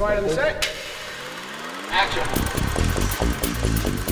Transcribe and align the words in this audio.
Quiet 0.00 0.16
on 0.16 0.24
the 0.28 0.32
set. 0.32 0.66
Action. 1.90 4.09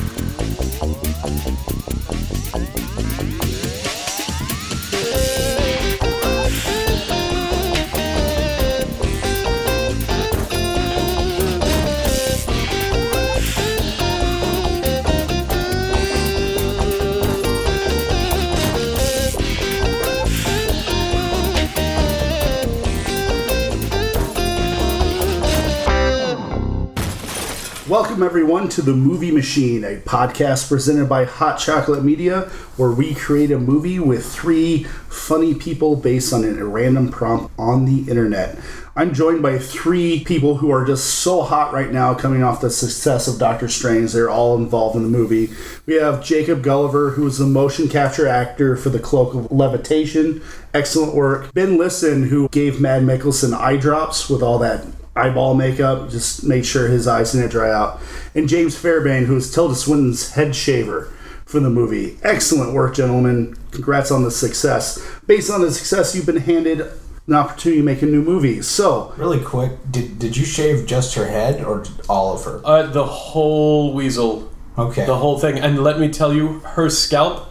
Welcome, 27.88 28.22
everyone, 28.22 28.68
to 28.70 28.82
The 28.82 28.92
Movie 28.92 29.30
Machine, 29.30 29.82
a 29.82 29.96
podcast 29.96 30.68
presented 30.68 31.08
by 31.08 31.24
Hot 31.24 31.58
Chocolate 31.58 32.04
Media, 32.04 32.42
where 32.76 32.90
we 32.90 33.14
create 33.14 33.50
a 33.50 33.58
movie 33.58 33.98
with 33.98 34.30
three 34.30 34.84
funny 35.08 35.54
people 35.54 35.96
based 35.96 36.34
on 36.34 36.44
a 36.44 36.66
random 36.66 37.08
prompt 37.08 37.50
on 37.58 37.86
the 37.86 38.10
internet. 38.10 38.58
I'm 38.94 39.14
joined 39.14 39.42
by 39.42 39.58
three 39.58 40.22
people 40.22 40.58
who 40.58 40.70
are 40.70 40.84
just 40.84 41.06
so 41.20 41.40
hot 41.40 41.72
right 41.72 41.90
now 41.90 42.12
coming 42.12 42.42
off 42.42 42.60
the 42.60 42.68
success 42.68 43.26
of 43.26 43.38
Doctor 43.38 43.68
Strange. 43.68 44.12
They're 44.12 44.28
all 44.28 44.58
involved 44.58 44.94
in 44.94 45.02
the 45.02 45.08
movie. 45.08 45.48
We 45.86 45.94
have 45.94 46.22
Jacob 46.22 46.62
Gulliver, 46.62 47.12
who 47.12 47.26
is 47.26 47.38
the 47.38 47.46
motion 47.46 47.88
capture 47.88 48.28
actor 48.28 48.76
for 48.76 48.90
The 48.90 48.98
Cloak 48.98 49.32
of 49.32 49.50
Levitation. 49.50 50.42
Excellent 50.74 51.14
work. 51.14 51.54
Ben 51.54 51.78
Lifson, 51.78 52.28
who 52.28 52.50
gave 52.50 52.82
Mads 52.82 53.06
Mikkelsen 53.06 53.54
eye 53.54 53.78
drops 53.78 54.28
with 54.28 54.42
all 54.42 54.58
that 54.58 54.84
eyeball 55.18 55.54
makeup, 55.54 56.10
just 56.10 56.44
made 56.44 56.64
sure 56.64 56.88
his 56.88 57.06
eyes 57.08 57.32
didn't 57.32 57.50
dry 57.50 57.70
out. 57.72 58.00
And 58.34 58.48
James 58.48 58.76
Fairbairn, 58.76 59.24
who 59.26 59.36
is 59.36 59.52
Tilda 59.52 59.74
Swinton's 59.74 60.30
head 60.32 60.54
shaver 60.54 61.12
for 61.44 61.60
the 61.60 61.70
movie. 61.70 62.18
Excellent 62.22 62.74
work, 62.74 62.94
gentlemen. 62.94 63.56
Congrats 63.70 64.10
on 64.10 64.22
the 64.22 64.30
success. 64.30 65.04
Based 65.26 65.50
on 65.50 65.62
the 65.62 65.70
success, 65.72 66.14
you've 66.14 66.26
been 66.26 66.36
handed 66.36 66.80
an 67.26 67.34
opportunity 67.34 67.80
to 67.80 67.84
make 67.84 68.02
a 68.02 68.06
new 68.06 68.22
movie. 68.22 68.62
So, 68.62 69.12
Really 69.16 69.40
quick, 69.42 69.72
did, 69.90 70.18
did 70.18 70.36
you 70.36 70.44
shave 70.44 70.86
just 70.86 71.14
her 71.14 71.26
head 71.26 71.62
or 71.64 71.84
all 72.08 72.34
of 72.34 72.44
her? 72.44 72.60
Uh, 72.64 72.82
the 72.86 73.04
whole 73.04 73.92
weasel, 73.94 74.50
Okay. 74.78 75.04
the 75.06 75.16
whole 75.16 75.38
thing, 75.38 75.58
and 75.58 75.82
let 75.82 75.98
me 75.98 76.08
tell 76.08 76.32
you, 76.32 76.60
her 76.60 76.88
scalp, 76.88 77.50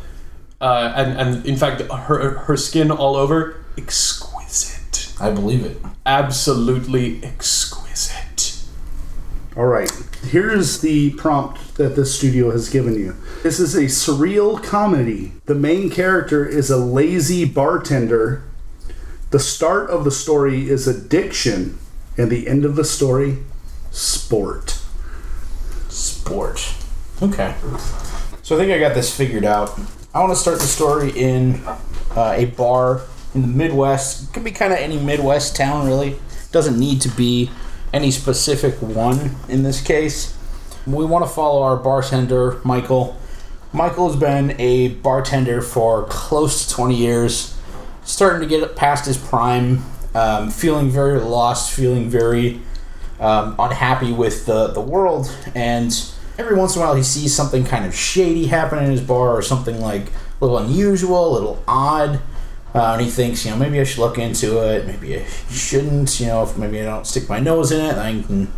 uh, 0.62 0.94
and 0.96 1.20
and 1.20 1.46
in 1.46 1.56
fact, 1.56 1.82
her 1.82 2.38
her 2.40 2.58
skin 2.58 2.90
all 2.90 3.16
over, 3.16 3.58
exquisite, 3.78 4.27
I 5.20 5.32
believe 5.32 5.66
it. 5.66 5.78
absolutely 6.06 7.24
exquisite. 7.24 8.64
all 9.56 9.66
right, 9.66 9.92
here's 10.30 10.82
the 10.82 11.12
prompt 11.12 11.76
that 11.76 11.96
the 11.96 12.06
studio 12.06 12.52
has 12.52 12.70
given 12.70 12.94
you. 12.96 13.16
This 13.44 13.60
is 13.60 13.76
a 13.76 13.86
surreal 13.86 14.64
comedy. 14.64 15.34
The 15.46 15.56
main 15.56 15.90
character 15.90 16.46
is 16.46 16.70
a 16.70 16.78
lazy 16.78 17.46
bartender. 17.46 18.44
The 19.32 19.40
start 19.40 19.90
of 19.90 20.04
the 20.04 20.12
story 20.12 20.70
is 20.70 20.88
addiction, 20.88 21.80
and 22.18 22.30
the 22.30 22.48
end 22.48 22.66
of 22.66 22.76
the 22.76 22.86
story, 22.86 23.38
sport. 23.92 24.80
Sport. 25.90 26.74
Okay. 27.22 27.56
So 28.44 28.56
I 28.56 28.60
think 28.60 28.72
I 28.72 28.80
got 28.80 28.94
this 28.94 29.16
figured 29.16 29.44
out. 29.46 29.78
I 30.14 30.20
want 30.20 30.32
to 30.32 30.36
start 30.40 30.60
the 30.60 30.68
story 30.68 31.12
in 31.12 31.62
uh, 32.16 32.34
a 32.36 32.46
bar 32.46 33.02
in 33.38 33.42
the 33.44 33.56
Midwest. 33.56 34.30
It 34.30 34.34
could 34.34 34.44
be 34.44 34.52
kind 34.52 34.74
of 34.74 34.80
any 34.80 34.98
Midwest 34.98 35.56
town, 35.56 35.88
really. 35.88 36.18
Doesn't 36.52 36.78
need 36.78 37.02
to 37.02 37.10
be 37.10 37.50
any 37.94 38.12
specific 38.12 38.82
one 38.82 39.36
in 39.48 39.64
this 39.64 39.82
case. 39.82 40.36
We 40.86 41.06
want 41.06 41.26
to 41.26 41.30
follow 41.30 41.62
our 41.64 41.78
bartender, 41.78 42.60
Michael. 42.64 43.18
Michael 43.74 44.10
has 44.10 44.20
been 44.20 44.60
a 44.60 44.90
bartender 44.90 45.62
for 45.62 46.06
close 46.06 46.66
to 46.66 46.74
20 46.74 46.96
years, 46.96 47.58
starting 48.04 48.48
to 48.48 48.48
get 48.48 48.76
past 48.76 49.06
his 49.06 49.18
prime, 49.18 49.84
um, 50.16 50.50
feeling 50.50 50.90
very 50.90 51.20
lost, 51.20 51.72
feeling 51.72 52.10
very 52.10 52.62
um, 53.20 53.56
unhappy 53.60 54.12
with 54.12 54.46
the, 54.46 54.68
the 54.68 54.82
world, 54.82 55.36
and 55.54 56.12
every 56.38 56.56
once 56.56 56.76
in 56.76 56.82
a 56.82 56.86
while 56.86 56.96
he 56.96 57.04
sees 57.04 57.36
something 57.36 57.66
kind 57.66 57.86
of 57.86 57.94
shady 57.94 58.48
happen 58.48 58.80
in 58.80 58.90
his 58.90 59.02
bar 59.02 59.36
or 59.36 59.42
something 59.42 59.82
like 59.82 60.08
a 60.08 60.46
little 60.46 60.58
unusual, 60.58 61.32
a 61.32 61.34
little 61.34 61.64
odd. 61.68 62.22
Uh, 62.76 62.94
and 62.94 63.02
he 63.02 63.10
thinks, 63.10 63.46
you 63.46 63.52
know, 63.52 63.58
maybe 63.58 63.80
I 63.80 63.84
should 63.84 64.00
look 64.00 64.18
into 64.18 64.64
it. 64.64 64.86
Maybe 64.86 65.18
I 65.18 65.26
shouldn't. 65.50 66.20
You 66.20 66.28
know, 66.28 66.44
if 66.44 66.58
maybe 66.58 66.82
I 66.82 66.86
don't 66.86 67.08
stick 67.08 67.28
my 67.28 67.40
nose 67.40 67.72
in 67.72 67.84
it, 67.84 67.98
I 67.98 68.22
can, 68.22 68.52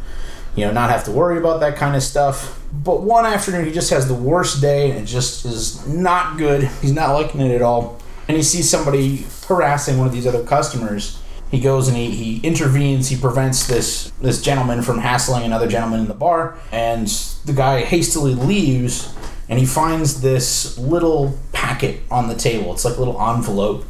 you 0.55 0.65
know, 0.65 0.71
not 0.71 0.89
have 0.89 1.03
to 1.05 1.11
worry 1.11 1.37
about 1.37 1.59
that 1.61 1.77
kind 1.77 1.95
of 1.95 2.03
stuff. 2.03 2.61
But 2.73 3.01
one 3.01 3.25
afternoon, 3.25 3.65
he 3.65 3.71
just 3.71 3.89
has 3.91 4.07
the 4.07 4.13
worst 4.13 4.61
day, 4.61 4.91
and 4.91 4.99
it 4.99 5.05
just 5.05 5.45
is 5.45 5.87
not 5.87 6.37
good. 6.37 6.63
He's 6.81 6.91
not 6.91 7.13
liking 7.13 7.41
it 7.41 7.53
at 7.53 7.61
all. 7.61 7.99
And 8.27 8.35
he 8.35 8.43
sees 8.43 8.69
somebody 8.69 9.25
harassing 9.47 9.97
one 9.97 10.07
of 10.07 10.13
these 10.13 10.27
other 10.27 10.43
customers. 10.43 11.19
He 11.49 11.59
goes 11.59 11.87
and 11.87 11.97
he, 11.97 12.11
he 12.11 12.47
intervenes. 12.47 13.09
He 13.09 13.17
prevents 13.17 13.65
this 13.65 14.11
this 14.21 14.41
gentleman 14.41 14.83
from 14.83 14.99
hassling 14.99 15.43
another 15.43 15.67
gentleman 15.67 16.01
in 16.01 16.07
the 16.07 16.13
bar, 16.13 16.57
and 16.71 17.07
the 17.45 17.53
guy 17.53 17.81
hastily 17.81 18.35
leaves. 18.35 19.13
And 19.49 19.59
he 19.59 19.65
finds 19.65 20.21
this 20.21 20.77
little 20.77 21.37
packet 21.51 22.01
on 22.09 22.27
the 22.27 22.35
table. 22.35 22.71
It's 22.71 22.85
like 22.85 22.95
a 22.95 22.99
little 22.99 23.19
envelope. 23.19 23.83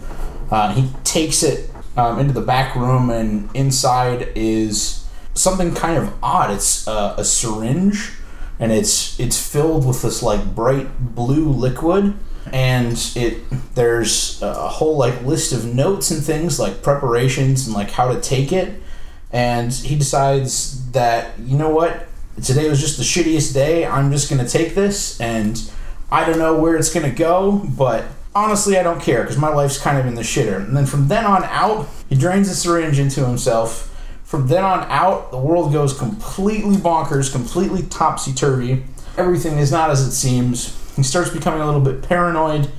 Uh, 0.49 0.73
he 0.73 0.89
takes 1.03 1.43
it 1.43 1.69
um, 1.97 2.17
into 2.17 2.33
the 2.33 2.41
back 2.41 2.75
room, 2.75 3.09
and 3.09 3.49
inside 3.53 4.29
is 4.35 5.05
something 5.33 5.73
kind 5.73 5.97
of 5.97 6.13
odd. 6.23 6.51
It's 6.51 6.87
uh, 6.87 7.15
a 7.17 7.25
syringe, 7.25 8.13
and 8.59 8.71
it's 8.71 9.19
it's 9.19 9.37
filled 9.41 9.85
with 9.85 10.01
this 10.01 10.23
like 10.23 10.55
bright 10.55 11.15
blue 11.15 11.49
liquid, 11.49 12.15
and 12.51 13.11
it 13.15 13.43
there's 13.75 14.41
a 14.41 14.69
whole 14.69 14.97
like 14.97 15.21
list 15.23 15.53
of 15.53 15.65
notes 15.65 16.11
and 16.11 16.23
things 16.23 16.59
like 16.59 16.81
preparations 16.81 17.67
and 17.67 17.75
like 17.75 17.91
how 17.91 18.11
to 18.13 18.19
take 18.19 18.51
it. 18.51 18.81
And 19.31 19.71
he 19.71 19.95
decides 19.95 20.89
that 20.91 21.37
you 21.39 21.57
know 21.57 21.69
what, 21.69 22.07
today 22.43 22.69
was 22.69 22.79
just 22.79 22.97
the 22.97 23.03
shittiest 23.03 23.53
day. 23.53 23.85
I'm 23.85 24.11
just 24.11 24.29
gonna 24.29 24.47
take 24.47 24.75
this, 24.75 25.19
and 25.19 25.71
I 26.11 26.25
don't 26.25 26.39
know 26.39 26.57
where 26.57 26.75
it's 26.75 26.93
gonna 26.93 27.11
go, 27.11 27.63
but 27.77 28.05
honestly, 28.35 28.77
I 28.77 28.83
don't 28.83 29.01
care 29.01 29.21
because 29.21 29.37
my 29.37 29.49
life's 29.49 29.77
kind 29.77 29.97
of 29.97 30.05
in 30.05 30.15
the 30.15 30.21
shitter. 30.21 30.57
And 30.57 30.75
then 30.75 30.85
from 30.85 31.07
then 31.07 31.25
on 31.25 31.43
out, 31.45 31.87
he 32.09 32.15
drains 32.15 32.49
the 32.49 32.55
syringe 32.55 32.99
into 32.99 33.25
himself. 33.25 33.85
From 34.23 34.47
then 34.47 34.63
on 34.63 34.85
out, 34.89 35.31
the 35.31 35.39
world 35.39 35.73
goes 35.73 35.97
completely 35.97 36.75
bonkers, 36.75 37.31
completely 37.31 37.83
topsy 37.83 38.33
turvy. 38.33 38.83
Everything 39.17 39.57
is 39.57 39.71
not 39.71 39.89
as 39.89 40.05
it 40.07 40.11
seems. 40.11 40.77
He 40.95 41.03
starts 41.03 41.29
becoming 41.31 41.61
a 41.61 41.65
little 41.65 41.81
bit 41.81 42.03
paranoid. 42.03 42.71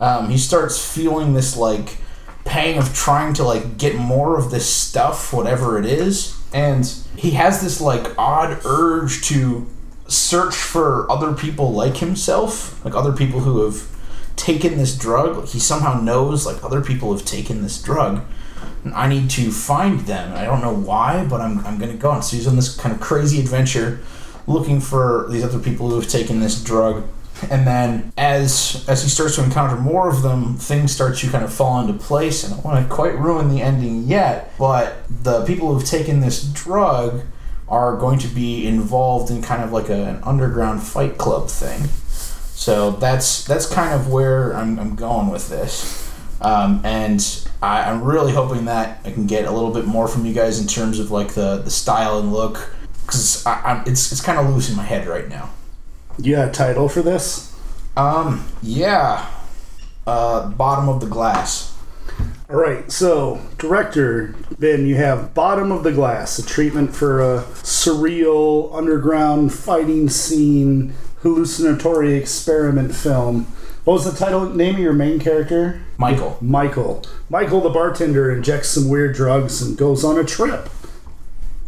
Um, 0.00 0.30
he 0.30 0.38
starts 0.38 0.82
feeling 0.94 1.34
this 1.34 1.56
like 1.56 1.98
pang 2.44 2.78
of 2.78 2.94
trying 2.94 3.34
to 3.34 3.44
like 3.44 3.78
get 3.78 3.96
more 3.96 4.38
of 4.38 4.50
this 4.50 4.68
stuff, 4.72 5.32
whatever 5.32 5.78
it 5.78 5.86
is. 5.86 6.40
And 6.52 6.84
he 7.16 7.32
has 7.32 7.62
this 7.62 7.80
like 7.80 8.16
odd 8.18 8.60
urge 8.64 9.22
to 9.28 9.66
search 10.06 10.54
for 10.54 11.10
other 11.10 11.32
people 11.32 11.72
like 11.72 11.98
himself, 11.98 12.84
like 12.84 12.94
other 12.94 13.12
people 13.12 13.40
who 13.40 13.64
have 13.64 13.90
taken 14.36 14.76
this 14.76 14.96
drug. 14.96 15.46
He 15.48 15.58
somehow 15.58 16.00
knows 16.00 16.46
like 16.46 16.62
other 16.62 16.80
people 16.80 17.16
have 17.16 17.24
taken 17.24 17.62
this 17.62 17.82
drug. 17.82 18.24
And 18.84 18.92
I 18.94 19.08
need 19.08 19.30
to 19.30 19.50
find 19.50 20.00
them. 20.00 20.34
I 20.34 20.44
don't 20.44 20.60
know 20.60 20.74
why, 20.74 21.24
but 21.24 21.40
I'm, 21.40 21.64
I'm 21.66 21.78
gonna 21.78 21.94
go. 21.94 22.12
And 22.12 22.24
so 22.24 22.36
he's 22.36 22.46
on 22.46 22.56
this 22.56 22.76
kind 22.76 22.94
of 22.94 23.00
crazy 23.00 23.40
adventure 23.40 24.00
looking 24.46 24.80
for 24.80 25.26
these 25.30 25.42
other 25.42 25.58
people 25.58 25.88
who 25.88 25.96
have 25.96 26.08
taken 26.08 26.40
this 26.40 26.62
drug. 26.62 27.08
And 27.50 27.66
then 27.66 28.12
as 28.16 28.84
as 28.88 29.02
he 29.02 29.08
starts 29.08 29.36
to 29.36 29.44
encounter 29.44 29.76
more 29.76 30.08
of 30.08 30.22
them, 30.22 30.56
things 30.56 30.92
start 30.92 31.16
to 31.18 31.30
kind 31.30 31.44
of 31.44 31.52
fall 31.52 31.80
into 31.80 31.94
place. 31.94 32.44
And 32.44 32.52
I 32.52 32.56
don't 32.56 32.64
want 32.64 32.88
to 32.88 32.94
quite 32.94 33.18
ruin 33.18 33.48
the 33.48 33.62
ending 33.62 34.04
yet, 34.04 34.52
but 34.58 34.96
the 35.22 35.44
people 35.44 35.68
who 35.68 35.78
have 35.78 35.88
taken 35.88 36.20
this 36.20 36.44
drug 36.44 37.22
are 37.66 37.96
going 37.96 38.18
to 38.18 38.28
be 38.28 38.66
involved 38.66 39.30
in 39.30 39.40
kind 39.40 39.62
of 39.62 39.72
like 39.72 39.88
a, 39.88 40.04
an 40.04 40.20
underground 40.22 40.82
fight 40.82 41.16
club 41.16 41.48
thing. 41.48 41.88
So 42.54 42.92
that's 42.92 43.44
that's 43.44 43.66
kind 43.66 43.94
of 43.94 44.12
where 44.12 44.54
I'm, 44.54 44.78
I'm 44.78 44.94
going 44.94 45.28
with 45.28 45.48
this, 45.48 46.12
um, 46.40 46.82
and 46.84 47.20
I, 47.62 47.90
I'm 47.90 48.02
really 48.04 48.32
hoping 48.32 48.66
that 48.66 49.00
I 49.04 49.10
can 49.10 49.26
get 49.26 49.46
a 49.46 49.50
little 49.50 49.70
bit 49.70 49.86
more 49.86 50.08
from 50.08 50.26
you 50.26 50.34
guys 50.34 50.60
in 50.60 50.66
terms 50.66 50.98
of 50.98 51.10
like 51.10 51.34
the, 51.34 51.58
the 51.58 51.70
style 51.70 52.18
and 52.18 52.32
look, 52.32 52.70
because 53.06 53.42
it's 53.86 54.12
it's 54.12 54.20
kind 54.20 54.38
of 54.38 54.54
loose 54.54 54.68
in 54.68 54.76
my 54.76 54.84
head 54.84 55.06
right 55.06 55.28
now. 55.28 55.50
You 56.18 56.36
got 56.36 56.48
a 56.48 56.52
title 56.52 56.88
for 56.88 57.02
this? 57.02 57.54
Um, 57.96 58.46
yeah, 58.62 59.30
uh, 60.06 60.48
bottom 60.50 60.88
of 60.88 61.00
the 61.00 61.06
glass. 61.06 61.74
All 62.48 62.56
right, 62.56 62.90
so 62.92 63.40
director 63.58 64.34
Ben, 64.58 64.86
you 64.86 64.96
have 64.96 65.32
Bottom 65.32 65.72
of 65.72 65.82
the 65.82 65.92
Glass, 65.92 66.38
a 66.38 66.46
treatment 66.46 66.94
for 66.94 67.20
a 67.20 67.42
surreal 67.62 68.72
underground 68.74 69.52
fighting 69.52 70.08
scene, 70.10 70.92
hallucinatory 71.22 72.14
experiment 72.14 72.94
film. 72.94 73.46
What 73.84 73.94
was 73.94 74.04
the 74.04 74.16
title 74.16 74.48
name 74.48 74.74
of 74.74 74.80
your 74.80 74.92
main 74.92 75.18
character? 75.18 75.82
Michael. 75.96 76.36
Michael. 76.40 77.02
Michael, 77.28 77.60
the 77.60 77.70
bartender, 77.70 78.30
injects 78.30 78.68
some 78.68 78.88
weird 78.88 79.14
drugs 79.14 79.60
and 79.62 79.76
goes 79.76 80.04
on 80.04 80.18
a 80.18 80.24
trip. 80.24 80.68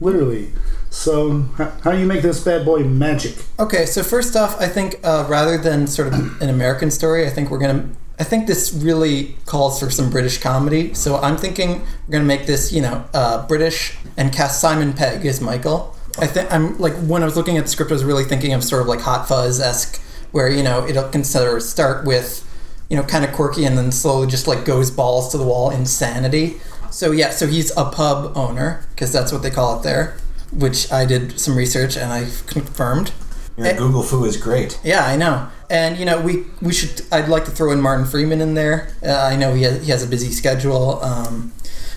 Literally. 0.01 0.53
So, 0.97 1.43
how 1.85 1.93
do 1.93 1.99
you 1.99 2.07
make 2.07 2.23
this 2.23 2.43
bad 2.43 2.65
boy 2.65 2.83
magic? 2.83 3.37
Okay, 3.61 3.85
so 3.85 4.03
first 4.03 4.35
off, 4.35 4.59
I 4.59 4.67
think 4.67 4.99
uh, 5.05 5.27
rather 5.29 5.59
than 5.59 5.87
sort 5.87 6.09
of 6.09 6.15
an 6.41 6.49
American 6.49 6.91
story, 6.91 7.27
I 7.27 7.31
think 7.31 7.51
we're 7.51 7.59
gonna. 7.59 7.91
I 8.19 8.25
think 8.25 8.47
this 8.47 8.73
really 8.73 9.37
calls 9.45 9.79
for 9.79 9.91
some 9.91 10.11
British 10.11 10.39
comedy. 10.39 10.95
So 10.95 11.17
I'm 11.17 11.37
thinking 11.37 11.81
we're 11.81 12.13
gonna 12.13 12.25
make 12.25 12.47
this, 12.47 12.73
you 12.73 12.81
know, 12.81 13.05
uh, 13.13 13.47
British 13.47 13.95
and 14.17 14.33
cast 14.33 14.59
Simon 14.59 14.95
Pegg 14.95 15.27
as 15.27 15.39
Michael. 15.39 15.95
I 16.19 16.27
think 16.27 16.51
I'm 16.51 16.79
like 16.79 16.95
when 16.95 17.23
I 17.23 17.27
was 17.27 17.37
looking 17.37 17.59
at 17.59 17.65
the 17.65 17.71
script, 17.71 17.91
I 17.91 17.95
was 17.95 18.03
really 18.03 18.25
thinking 18.25 18.55
of 18.55 18.65
sort 18.65 18.81
of 18.81 18.89
like 18.89 19.01
Hot 19.01 19.29
Fuzz 19.29 19.61
esque, 19.61 20.01
where 20.33 20.49
you 20.49 20.63
know 20.63 20.89
it'll 20.89 21.11
consider 21.11 21.61
start 21.61 22.07
with, 22.07 22.43
you 22.89 22.97
know, 22.97 23.03
kind 23.03 23.23
of 23.23 23.33
quirky 23.33 23.67
and 23.67 23.77
then 23.77 23.93
slowly 23.93 24.29
just 24.29 24.49
like 24.49 24.65
goes 24.65 24.91
balls 24.91 25.31
to 25.33 25.39
the 25.39 25.45
wall 25.45 25.71
insanity. 25.71 26.57
So 26.91 27.13
yeah, 27.13 27.31
so 27.31 27.47
he's 27.47 27.71
a 27.77 27.85
pub 27.85 28.33
owner 28.35 28.87
because 28.91 29.13
that's 29.13 29.31
what 29.31 29.43
they 29.43 29.51
call 29.51 29.79
it 29.79 29.83
there, 29.83 30.17
which 30.53 30.91
I 30.93 31.05
did 31.05 31.39
some 31.41 31.57
research 31.57 31.97
and 31.97 32.13
I 32.13 32.29
confirmed. 32.47 33.13
Your 33.57 33.67
Eh. 33.69 33.73
Google 33.77 34.03
Foo 34.03 34.25
is 34.25 34.37
great. 34.37 34.79
Yeah, 34.85 35.05
I 35.07 35.17
know. 35.17 35.49
And 35.71 35.97
you 35.99 36.05
know, 36.05 36.21
we 36.21 36.45
we 36.61 36.73
should. 36.73 37.03
I'd 37.11 37.29
like 37.29 37.45
to 37.47 37.51
throw 37.51 37.73
in 37.73 37.81
Martin 37.81 38.05
Freeman 38.07 38.41
in 38.41 38.55
there. 38.55 38.89
Uh, 39.03 39.13
I 39.13 39.35
know 39.37 39.55
he 39.55 39.63
has, 39.63 39.85
he 39.85 39.91
has 39.91 40.03
a 40.03 40.07
busy 40.07 40.31
schedule. 40.31 41.03
Um, 41.03 41.53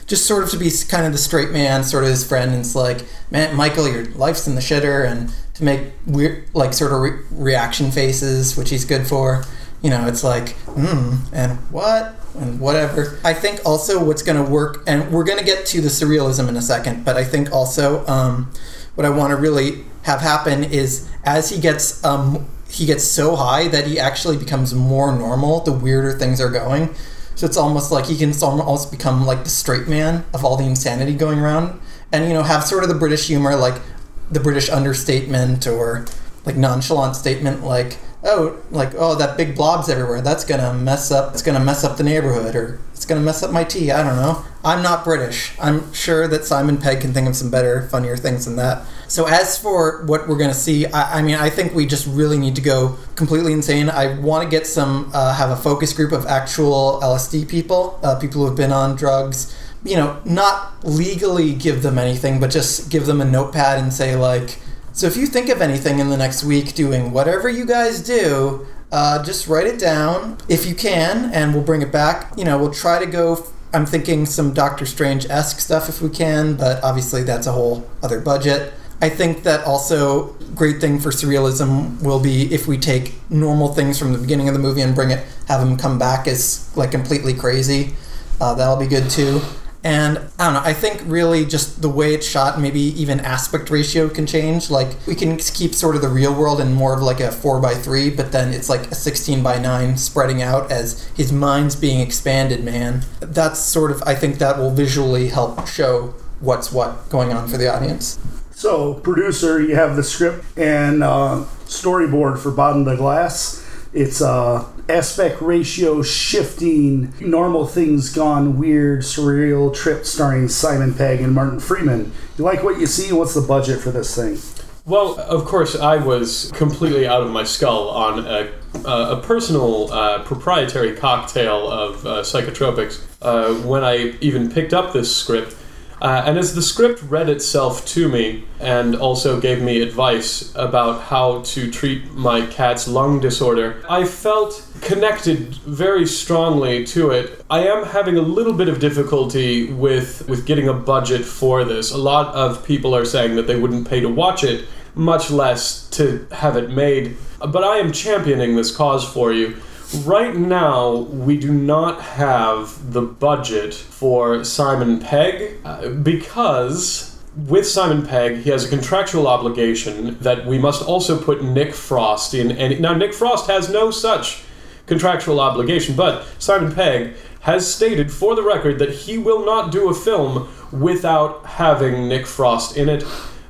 just 0.08 0.26
sort 0.26 0.44
of 0.44 0.50
to 0.52 0.58
be 0.58 0.72
kind 0.88 1.06
of 1.06 1.12
the 1.12 1.20
straight 1.20 1.52
man, 1.52 1.84
sort 1.84 2.04
of 2.04 2.10
his 2.10 2.26
friend, 2.28 2.50
and 2.52 2.62
it's 2.62 2.74
like, 2.76 3.02
man, 3.30 3.56
Michael, 3.56 3.88
your 3.88 4.06
life's 4.16 4.48
in 4.48 4.56
the 4.56 4.62
shitter, 4.62 5.06
and 5.08 5.32
to 5.54 5.64
make 5.64 5.82
weird, 6.08 6.46
like 6.56 6.74
sort 6.74 6.92
of 6.94 7.02
re- 7.02 7.20
reaction 7.30 7.92
faces, 7.92 8.58
which 8.58 8.72
he's 8.72 8.86
good 8.86 9.06
for. 9.06 9.44
You 9.84 9.92
know, 9.92 10.08
it's 10.08 10.24
like, 10.24 10.56
hmm, 10.66 11.18
and 11.32 11.60
what, 11.72 12.16
and 12.38 12.60
whatever. 12.60 13.20
I 13.24 13.34
think 13.34 13.62
also 13.66 14.04
what's 14.04 14.22
going 14.22 14.44
to 14.44 14.50
work, 14.50 14.84
and 14.88 15.12
we're 15.12 15.24
going 15.24 15.40
to 15.40 15.46
get 15.46 15.66
to 15.68 15.82
the 15.82 15.90
surrealism 15.90 16.48
in 16.48 16.56
a 16.56 16.62
second, 16.62 17.06
but 17.06 17.18
I 17.18 17.24
think 17.24 17.52
also 17.52 18.06
um, 18.08 18.52
what 18.96 19.06
I 19.06 19.10
want 19.10 19.32
to 19.32 19.38
really 19.38 19.84
have 20.04 20.22
happen 20.22 20.64
is 20.64 21.10
as 21.24 21.50
he 21.50 21.60
gets 21.60 22.04
um, 22.04 22.48
he 22.70 22.86
gets 22.86 23.04
so 23.04 23.36
high 23.36 23.68
that 23.68 23.88
he 23.88 24.00
actually 24.00 24.38
becomes 24.38 24.74
more 24.74 25.12
normal 25.12 25.62
the 25.62 25.72
weirder 25.72 26.18
things 26.18 26.40
are 26.40 26.50
going. 26.50 26.94
So 27.36 27.46
it's 27.46 27.58
almost 27.58 27.92
like 27.92 28.06
he 28.06 28.18
can 28.18 28.34
almost 28.44 28.92
become 28.92 29.26
like 29.26 29.44
the 29.46 29.50
straight 29.50 29.88
man 29.88 30.26
of 30.34 30.44
all 30.44 30.58
the 30.58 30.66
insanity 30.66 31.14
going 31.14 31.40
around, 31.40 31.80
and 32.12 32.28
you 32.28 32.34
know 32.34 32.44
have 32.44 32.64
sort 32.64 32.84
of 32.84 32.90
the 32.90 32.96
British 32.96 33.28
humor, 33.28 33.56
like 33.56 33.82
the 34.30 34.40
British 34.40 34.70
understatement 34.70 35.66
or 35.66 36.06
like 36.46 36.58
nonchalant 36.58 37.16
statement, 37.16 37.64
like 37.64 37.98
oh, 38.24 38.58
like 38.72 38.94
oh 38.96 39.16
that 39.16 39.38
big 39.38 39.56
blob's 39.56 39.90
everywhere. 39.90 40.22
That's 40.22 40.44
gonna 40.44 40.74
mess 40.74 41.12
up. 41.12 41.34
It's 41.34 41.42
gonna 41.42 41.60
mess 41.60 41.84
up 41.84 41.98
the 41.98 42.04
neighborhood, 42.04 42.56
or 42.56 42.80
it's 42.94 43.06
gonna 43.06 43.22
mess 43.22 43.44
up 43.44 43.52
my 43.52 43.64
tea. 43.64 43.92
I 43.92 44.04
don't 44.04 44.16
know. 44.16 44.44
I'm 44.64 44.84
not 44.84 45.06
British. 45.06 45.54
I'm 45.60 45.92
sure 45.94 46.28
that 46.28 46.44
Simon 46.44 46.78
Pegg 46.78 47.02
can 47.02 47.14
think 47.14 47.28
of 47.28 47.36
some 47.36 47.50
better, 47.50 47.84
funnier 47.84 48.18
things 48.18 48.46
than 48.46 48.58
that. 48.58 48.86
So 49.08 49.26
as 49.26 49.58
for 49.58 50.04
what 50.06 50.28
we're 50.28 50.38
gonna 50.38 50.54
see, 50.54 50.86
I, 50.86 51.20
I 51.20 51.22
mean, 51.22 51.36
I 51.36 51.50
think 51.50 51.74
we 51.74 51.86
just 51.86 52.06
really 52.08 52.38
need 52.38 52.56
to 52.56 52.62
go 52.62 52.98
completely 53.16 53.54
insane. 53.54 53.90
I 53.90 54.20
want 54.20 54.44
to 54.44 54.50
get 54.50 54.68
some, 54.68 55.12
uh, 55.14 55.34
have 55.34 55.50
a 55.50 55.56
focus 55.56 55.94
group 55.94 56.12
of 56.12 56.26
actual 56.26 57.00
LSD 57.02 57.48
people, 57.48 58.00
uh, 58.04 58.20
people 58.20 58.42
who 58.42 58.48
have 58.48 58.58
been 58.58 58.74
on 58.74 58.96
drugs. 58.96 59.56
You 59.86 59.96
know, 59.96 60.22
not 60.26 60.84
legally 60.84 61.54
give 61.54 61.84
them 61.84 61.98
anything, 61.98 62.42
but 62.42 62.52
just 62.52 62.90
give 62.90 63.06
them 63.06 63.22
a 63.22 63.26
notepad 63.26 63.80
and 63.80 63.94
say 63.94 64.14
like, 64.18 64.58
so 64.94 65.08
if 65.08 65.16
you 65.18 65.28
think 65.28 65.50
of 65.50 65.62
anything 65.62 66.00
in 66.00 66.10
the 66.10 66.18
next 66.18 66.44
week 66.44 66.76
doing 66.76 67.12
whatever 67.12 67.50
you 67.50 67.66
guys 67.66 68.02
do, 68.02 68.66
uh, 68.92 69.24
just 69.24 69.48
write 69.48 69.68
it 69.68 69.80
down 69.80 70.38
if 70.48 70.66
you 70.66 70.76
can, 70.76 71.32
and 71.34 71.54
we'll 71.54 71.64
bring 71.64 71.82
it 71.82 71.92
back. 71.92 72.34
You 72.38 72.46
know, 72.46 72.58
we'll 72.58 72.74
try 72.74 73.04
to 73.04 73.06
go. 73.06 73.46
I'm 73.74 73.86
thinking 73.86 74.26
some 74.26 74.54
Doctor 74.54 74.86
Strange 74.86 75.28
esque 75.30 75.60
stuff 75.60 75.90
if 75.90 76.02
we 76.02 76.10
can, 76.10 76.56
but 76.56 76.84
obviously 76.84 77.24
that's 77.24 77.46
a 77.46 77.52
whole 77.52 77.88
other 78.02 78.20
budget. 78.20 78.74
I 79.02 79.10
think 79.10 79.44
that 79.44 79.64
also 79.66 80.34
great 80.56 80.82
thing 80.82 81.00
for 81.00 81.10
surrealism 81.10 82.02
will 82.04 82.20
be 82.20 82.54
if 82.54 82.68
we 82.68 82.78
take 82.78 83.14
normal 83.30 83.74
things 83.74 83.98
from 83.98 84.12
the 84.12 84.18
beginning 84.20 84.50
of 84.50 84.54
the 84.54 84.60
movie 84.60 84.82
and 84.82 84.94
bring 84.94 85.12
it, 85.12 85.26
have 85.48 85.62
them 85.62 85.78
come 85.78 85.98
back 85.98 86.28
as 86.28 86.76
like 86.76 86.92
completely 86.92 87.34
crazy. 87.34 87.94
Uh, 88.42 88.56
that'll 88.56 88.76
be 88.76 88.88
good 88.88 89.10
too. 89.10 89.40
And 89.84 90.18
I 90.38 90.46
don't 90.46 90.54
know. 90.56 90.62
I 90.70 90.74
think 90.74 91.02
really 91.06 91.46
just 91.46 91.82
the 91.82 91.88
way 91.90 92.14
it's 92.14 92.28
shot, 92.28 92.60
maybe 92.60 92.82
even 92.82 93.22
aspect 93.22 93.70
ratio 93.70 94.10
can 94.10 94.26
change. 94.26 94.70
Like 94.70 94.90
we 95.08 95.16
can 95.16 95.38
keep 95.38 95.74
sort 95.74 95.96
of 95.96 96.02
the 96.02 96.10
real 96.10 96.34
world 96.34 96.60
in 96.60 96.74
more 96.74 96.94
of 96.94 97.02
like 97.02 97.22
a 97.22 97.32
four 97.32 97.62
by 97.62 97.74
three, 97.76 98.10
but 98.10 98.34
then 98.34 98.54
it's 98.54 98.68
like 98.70 98.92
a 98.92 98.96
sixteen 98.96 99.42
by 99.42 99.58
nine 99.58 99.96
spreading 99.96 100.42
out 100.42 100.70
as 100.70 101.08
his 101.16 101.32
mind's 101.32 101.78
being 101.78 102.02
expanded. 102.02 102.64
Man, 102.64 103.06
that's 103.22 103.60
sort 103.60 103.92
of 103.92 104.04
I 104.04 104.16
think 104.16 104.38
that 104.40 104.58
will 104.58 104.72
visually 104.72 105.30
help 105.30 105.66
show 105.66 106.14
what's 106.42 106.74
what 106.74 107.10
going 107.10 107.32
on 107.32 107.48
for 107.48 107.58
the 107.58 107.74
audience. 107.74 108.20
So, 108.52 108.96
producer, 108.96 109.62
you 109.62 109.76
have 109.76 109.96
the 109.96 110.04
script 110.04 110.44
and 110.58 111.02
uh, 111.02 111.46
storyboard 111.64 112.40
for 112.40 112.52
Bottom 112.52 112.82
of 112.82 112.86
the 112.88 112.98
Glass. 112.98 113.66
It's 113.92 114.22
uh, 114.22 114.68
aspect 114.88 115.42
ratio 115.42 116.04
shifting, 116.04 117.12
normal 117.20 117.66
things 117.66 118.14
gone 118.14 118.60
weird, 118.60 119.02
surreal 119.02 119.74
trip 119.74 120.06
starring 120.06 120.48
Simon 120.48 120.94
Pegg 120.94 121.22
and 121.22 121.34
Martin 121.34 121.60
Freeman. 121.60 122.12
You 122.38 122.44
like 122.44 122.64
what 122.64 122.80
you 122.80 122.86
see? 122.86 123.12
What's 123.12 123.34
the 123.34 123.42
budget 123.42 123.80
for 123.80 123.90
this 123.90 124.16
thing? 124.16 124.38
Well, 124.86 125.20
of 125.20 125.46
course, 125.46 125.76
I 125.76 125.98
was 125.98 126.52
completely 126.56 127.08
out 127.08 127.22
of 127.22 127.32
my 127.32 127.44
skull 127.44 127.90
on 127.90 128.26
a, 128.26 128.52
a 128.86 129.22
personal 129.22 129.92
uh, 129.92 130.24
proprietary 130.24 130.96
cocktail 130.96 131.70
of 131.70 132.06
uh, 132.06 132.22
psychotropics 132.22 133.04
uh, 133.22 133.54
when 133.68 133.84
I 133.84 134.16
even 134.22 134.52
picked 134.52 134.74
up 134.74 134.94
this 134.94 135.16
script. 135.16 135.56
Uh, 136.02 136.24
and 136.26 136.38
as 136.38 136.56
the 136.56 136.62
script 136.62 137.02
read 137.04 137.30
itself 137.30 137.86
to 137.86 138.08
me 138.08 138.46
and 138.60 138.96
also 138.96 139.40
gave 139.40 139.62
me 139.62 139.82
advice 139.82 140.54
about 140.56 141.02
how 141.04 141.42
to 141.42 141.70
treat 141.70 142.12
my 142.14 142.46
cat's 142.46 142.88
lung 142.88 143.20
disorder, 143.20 143.84
I 143.90 144.06
felt 144.06 144.66
connected 144.82 145.56
very 145.56 146.06
strongly 146.06 146.86
to 146.86 147.12
it. 147.12 147.44
I 147.50 147.68
am 147.68 147.86
having 147.86 148.18
a 148.18 148.22
little 148.22 148.54
bit 148.54 148.70
of 148.70 148.80
difficulty 148.80 149.74
with, 149.74 150.28
with 150.30 150.46
getting 150.46 150.70
a 150.70 150.74
budget 150.74 151.26
for 151.26 151.66
this. 151.66 151.92
A 151.92 151.98
lot 151.98 152.34
of 152.34 152.66
people 152.66 152.96
are 152.96 153.06
saying 153.06 153.36
that 153.36 153.48
they 153.48 153.60
wouldn't 153.60 153.90
pay 153.90 154.00
to 154.00 154.10
watch 154.10 154.44
it, 154.44 154.66
much 154.96 155.30
less 155.30 155.90
to 155.92 156.26
have 156.32 156.56
it 156.56 156.70
made. 156.70 157.18
But 157.40 157.64
I 157.64 157.78
am 157.78 157.92
championing 157.92 158.56
this 158.56 158.76
cause 158.76 159.08
for 159.08 159.34
you. 159.34 159.58
Right 160.06 160.36
now, 160.36 160.98
we 160.98 161.38
do 161.38 161.52
not 161.52 162.02
have 162.02 162.94
the 162.94 163.02
budget 163.02 163.74
for 163.74 164.44
Simon 164.44 165.00
Pegg 165.00 165.58
uh, 165.66 165.90
because 165.90 167.18
with 167.48 167.66
Simon 167.66 168.06
Pegg, 168.06 168.44
he 168.44 168.52
has 168.52 168.66
a 168.66 168.70
contractual 168.70 169.28
obligation 169.28 170.18
that 170.20 170.46
we 170.46 170.60
must 170.60 170.84
also 170.84 171.20
put 171.20 171.44
Nick 171.44 171.74
Frost 171.74 172.36
in. 172.36 172.52
And 172.52 172.80
now, 172.80 172.94
Nick 172.94 173.16
Frost 173.16 173.48
has 173.48 173.70
no 173.70 173.90
such 173.90 174.44
contractual 174.86 175.40
obligation, 175.40 175.96
but 175.96 176.26
Simon 176.38 176.72
Pegg 176.72 177.16
has 177.42 177.74
stated 177.74 178.12
for 178.12 178.36
the 178.36 178.44
record 178.44 178.78
that 178.80 178.92
he 178.92 179.18
will 179.18 179.44
not 179.44 179.72
do 179.72 179.90
a 179.90 179.94
film 179.94 180.50
without 180.72 181.46
having 181.46 182.08
Nick 182.08 182.28
Frost 182.28 182.78
in 182.78 182.90
it. 182.90 183.04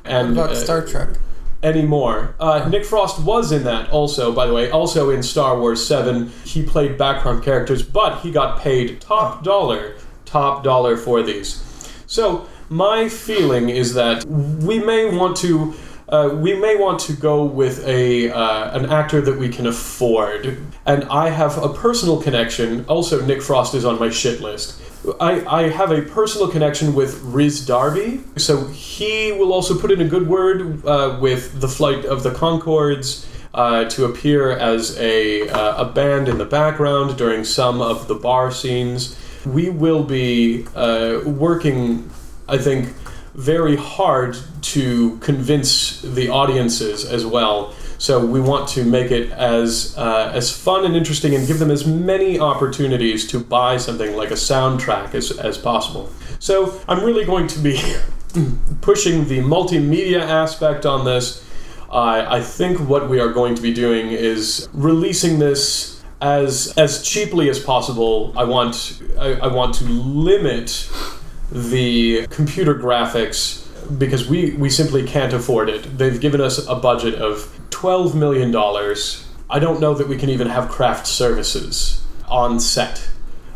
And 0.04 0.36
What 0.36 0.44
about 0.44 0.56
uh, 0.56 0.60
Star 0.60 0.86
Trek? 0.86 1.08
Anymore. 1.62 2.34
Uh, 2.40 2.68
Nick 2.68 2.84
Frost 2.84 3.20
was 3.22 3.52
in 3.52 3.64
that 3.64 3.90
also, 3.90 4.32
by 4.32 4.46
the 4.46 4.54
way, 4.54 4.70
also 4.70 5.10
in 5.10 5.22
Star 5.22 5.58
Wars 5.58 5.84
7. 5.84 6.32
He 6.44 6.62
played 6.62 6.96
background 6.96 7.42
characters, 7.44 7.82
but 7.82 8.20
he 8.20 8.30
got 8.30 8.60
paid 8.60 9.00
top 9.00 9.44
dollar, 9.44 9.96
top 10.24 10.64
dollar 10.64 10.96
for 10.96 11.22
these. 11.22 11.62
So, 12.06 12.48
my 12.68 13.08
feeling 13.08 13.68
is 13.68 13.94
that 13.94 14.24
we 14.24 14.78
may 14.78 15.16
want 15.16 15.36
to. 15.38 15.74
Uh, 16.10 16.28
we 16.34 16.58
may 16.58 16.74
want 16.74 16.98
to 16.98 17.12
go 17.12 17.44
with 17.44 17.86
a 17.86 18.30
uh, 18.30 18.76
an 18.76 18.86
actor 18.90 19.20
that 19.20 19.38
we 19.38 19.48
can 19.48 19.66
afford, 19.68 20.58
and 20.84 21.04
I 21.04 21.30
have 21.30 21.56
a 21.56 21.68
personal 21.68 22.20
connection. 22.20 22.84
Also, 22.86 23.24
Nick 23.24 23.40
Frost 23.40 23.74
is 23.74 23.84
on 23.84 23.98
my 24.00 24.10
shit 24.10 24.40
list. 24.40 24.82
I, 25.20 25.44
I 25.46 25.68
have 25.68 25.92
a 25.92 26.02
personal 26.02 26.48
connection 26.48 26.94
with 26.94 27.22
Rhys 27.22 27.64
Darby, 27.64 28.22
so 28.36 28.66
he 28.66 29.32
will 29.32 29.52
also 29.52 29.78
put 29.78 29.90
in 29.90 30.00
a 30.00 30.04
good 30.04 30.28
word 30.28 30.84
uh, 30.84 31.16
with 31.20 31.60
the 31.60 31.68
Flight 31.68 32.04
of 32.04 32.22
the 32.22 32.30
Conchords 32.30 33.26
uh, 33.54 33.84
to 33.90 34.04
appear 34.04 34.50
as 34.50 34.98
a, 34.98 35.48
uh, 35.48 35.86
a 35.86 35.90
band 35.90 36.28
in 36.28 36.38
the 36.38 36.44
background 36.44 37.16
during 37.16 37.44
some 37.44 37.80
of 37.80 38.08
the 38.08 38.14
bar 38.14 38.50
scenes. 38.50 39.16
We 39.46 39.70
will 39.70 40.04
be 40.04 40.66
uh, 40.74 41.20
working, 41.24 42.10
I 42.46 42.58
think, 42.58 42.94
very 43.34 43.76
hard 43.76 44.36
to 44.62 45.16
convince 45.18 46.02
the 46.02 46.28
audiences 46.28 47.04
as 47.04 47.24
well. 47.24 47.74
So 47.98 48.24
we 48.24 48.40
want 48.40 48.68
to 48.70 48.84
make 48.84 49.10
it 49.10 49.30
as 49.30 49.94
uh, 49.96 50.32
as 50.34 50.50
fun 50.50 50.86
and 50.86 50.96
interesting, 50.96 51.34
and 51.34 51.46
give 51.46 51.58
them 51.58 51.70
as 51.70 51.86
many 51.86 52.38
opportunities 52.40 53.26
to 53.28 53.38
buy 53.38 53.76
something 53.76 54.16
like 54.16 54.30
a 54.30 54.34
soundtrack 54.34 55.14
as, 55.14 55.32
as 55.32 55.58
possible. 55.58 56.10
So 56.38 56.80
I'm 56.88 57.04
really 57.04 57.26
going 57.26 57.46
to 57.48 57.58
be 57.58 57.76
pushing 58.80 59.28
the 59.28 59.40
multimedia 59.40 60.22
aspect 60.22 60.86
on 60.86 61.04
this. 61.04 61.44
I 61.90 62.38
I 62.38 62.40
think 62.40 62.80
what 62.80 63.10
we 63.10 63.20
are 63.20 63.32
going 63.32 63.54
to 63.54 63.62
be 63.62 63.74
doing 63.74 64.08
is 64.08 64.68
releasing 64.72 65.38
this 65.38 66.02
as 66.22 66.72
as 66.78 67.02
cheaply 67.02 67.50
as 67.50 67.58
possible. 67.58 68.32
I 68.36 68.44
want 68.44 69.02
I, 69.18 69.34
I 69.34 69.46
want 69.48 69.74
to 69.76 69.84
limit 69.84 70.88
the 71.50 72.26
computer 72.28 72.74
graphics 72.74 73.66
because 73.98 74.28
we 74.28 74.52
we 74.52 74.70
simply 74.70 75.06
can't 75.06 75.32
afford 75.32 75.68
it. 75.68 75.98
They've 75.98 76.20
given 76.20 76.40
us 76.40 76.66
a 76.66 76.74
budget 76.74 77.14
of 77.16 77.58
twelve 77.70 78.14
million 78.14 78.50
dollars. 78.50 79.26
I 79.48 79.58
don't 79.58 79.80
know 79.80 79.94
that 79.94 80.08
we 80.08 80.16
can 80.16 80.30
even 80.30 80.48
have 80.48 80.68
craft 80.68 81.06
services 81.06 82.04
on 82.28 82.60
set. 82.60 83.10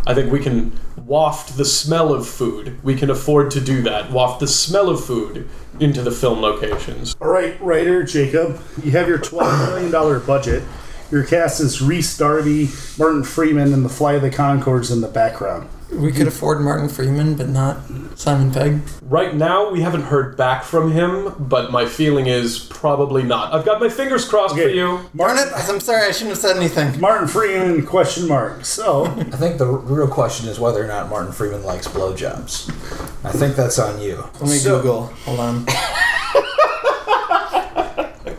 I 0.06 0.12
think 0.12 0.30
we 0.30 0.40
can 0.40 0.78
waft 0.96 1.56
the 1.56 1.64
smell 1.64 2.12
of 2.12 2.28
food. 2.28 2.82
We 2.82 2.94
can 2.94 3.10
afford 3.10 3.50
to 3.52 3.60
do 3.60 3.80
that. 3.82 4.10
Waft 4.10 4.40
the 4.40 4.48
smell 4.48 4.90
of 4.90 5.04
food 5.04 5.48
into 5.80 6.02
the 6.02 6.10
film 6.10 6.40
locations. 6.40 7.16
All 7.20 7.28
right, 7.28 7.60
writer 7.60 8.02
Jacob, 8.02 8.60
you 8.82 8.90
have 8.90 9.08
your 9.08 9.18
$12 9.18 9.90
million 9.90 10.26
budget. 10.26 10.62
Your 11.10 11.24
cast 11.24 11.60
is 11.60 11.80
Rhys 11.80 12.16
Darby, 12.18 12.68
Martin 12.98 13.24
Freeman, 13.24 13.72
and 13.72 13.84
the 13.84 13.88
Fly 13.88 14.14
of 14.14 14.22
the 14.22 14.30
Conchords 14.30 14.92
in 14.92 15.00
the 15.00 15.08
background. 15.08 15.68
We 15.94 16.12
could 16.12 16.26
afford 16.26 16.60
Martin 16.60 16.88
Freeman, 16.88 17.36
but 17.36 17.48
not 17.48 17.78
Simon 18.16 18.50
Pegg. 18.50 18.80
Right 19.02 19.34
now, 19.34 19.70
we 19.70 19.80
haven't 19.80 20.02
heard 20.02 20.36
back 20.36 20.64
from 20.64 20.90
him, 20.92 21.34
but 21.38 21.70
my 21.70 21.86
feeling 21.86 22.26
is 22.26 22.58
probably 22.58 23.22
not. 23.22 23.52
I've 23.54 23.64
got 23.64 23.80
my 23.80 23.88
fingers 23.88 24.28
crossed 24.28 24.54
for 24.54 24.62
Okay. 24.62 24.74
you. 24.74 25.00
Darn 25.16 25.38
it! 25.38 25.48
I'm 25.54 25.80
sorry, 25.80 26.02
I 26.06 26.10
shouldn't 26.10 26.30
have 26.30 26.38
said 26.38 26.56
anything. 26.56 27.00
Martin 27.00 27.28
Freeman, 27.28 27.86
question 27.86 28.26
mark. 28.28 28.64
So, 28.64 29.06
I 29.06 29.36
think 29.36 29.58
the 29.58 29.66
real 29.66 30.08
question 30.08 30.48
is 30.48 30.58
whether 30.58 30.82
or 30.82 30.86
not 30.88 31.08
Martin 31.08 31.32
Freeman 31.32 31.62
likes 31.64 31.86
blowjobs. 31.86 32.68
I 33.24 33.30
think 33.32 33.54
that's 33.56 33.78
on 33.78 34.00
you. 34.00 34.16
Let 34.40 34.42
me 34.42 34.56
So- 34.58 34.76
Google. 34.78 35.06
Hold 35.26 35.40
on. 35.40 35.64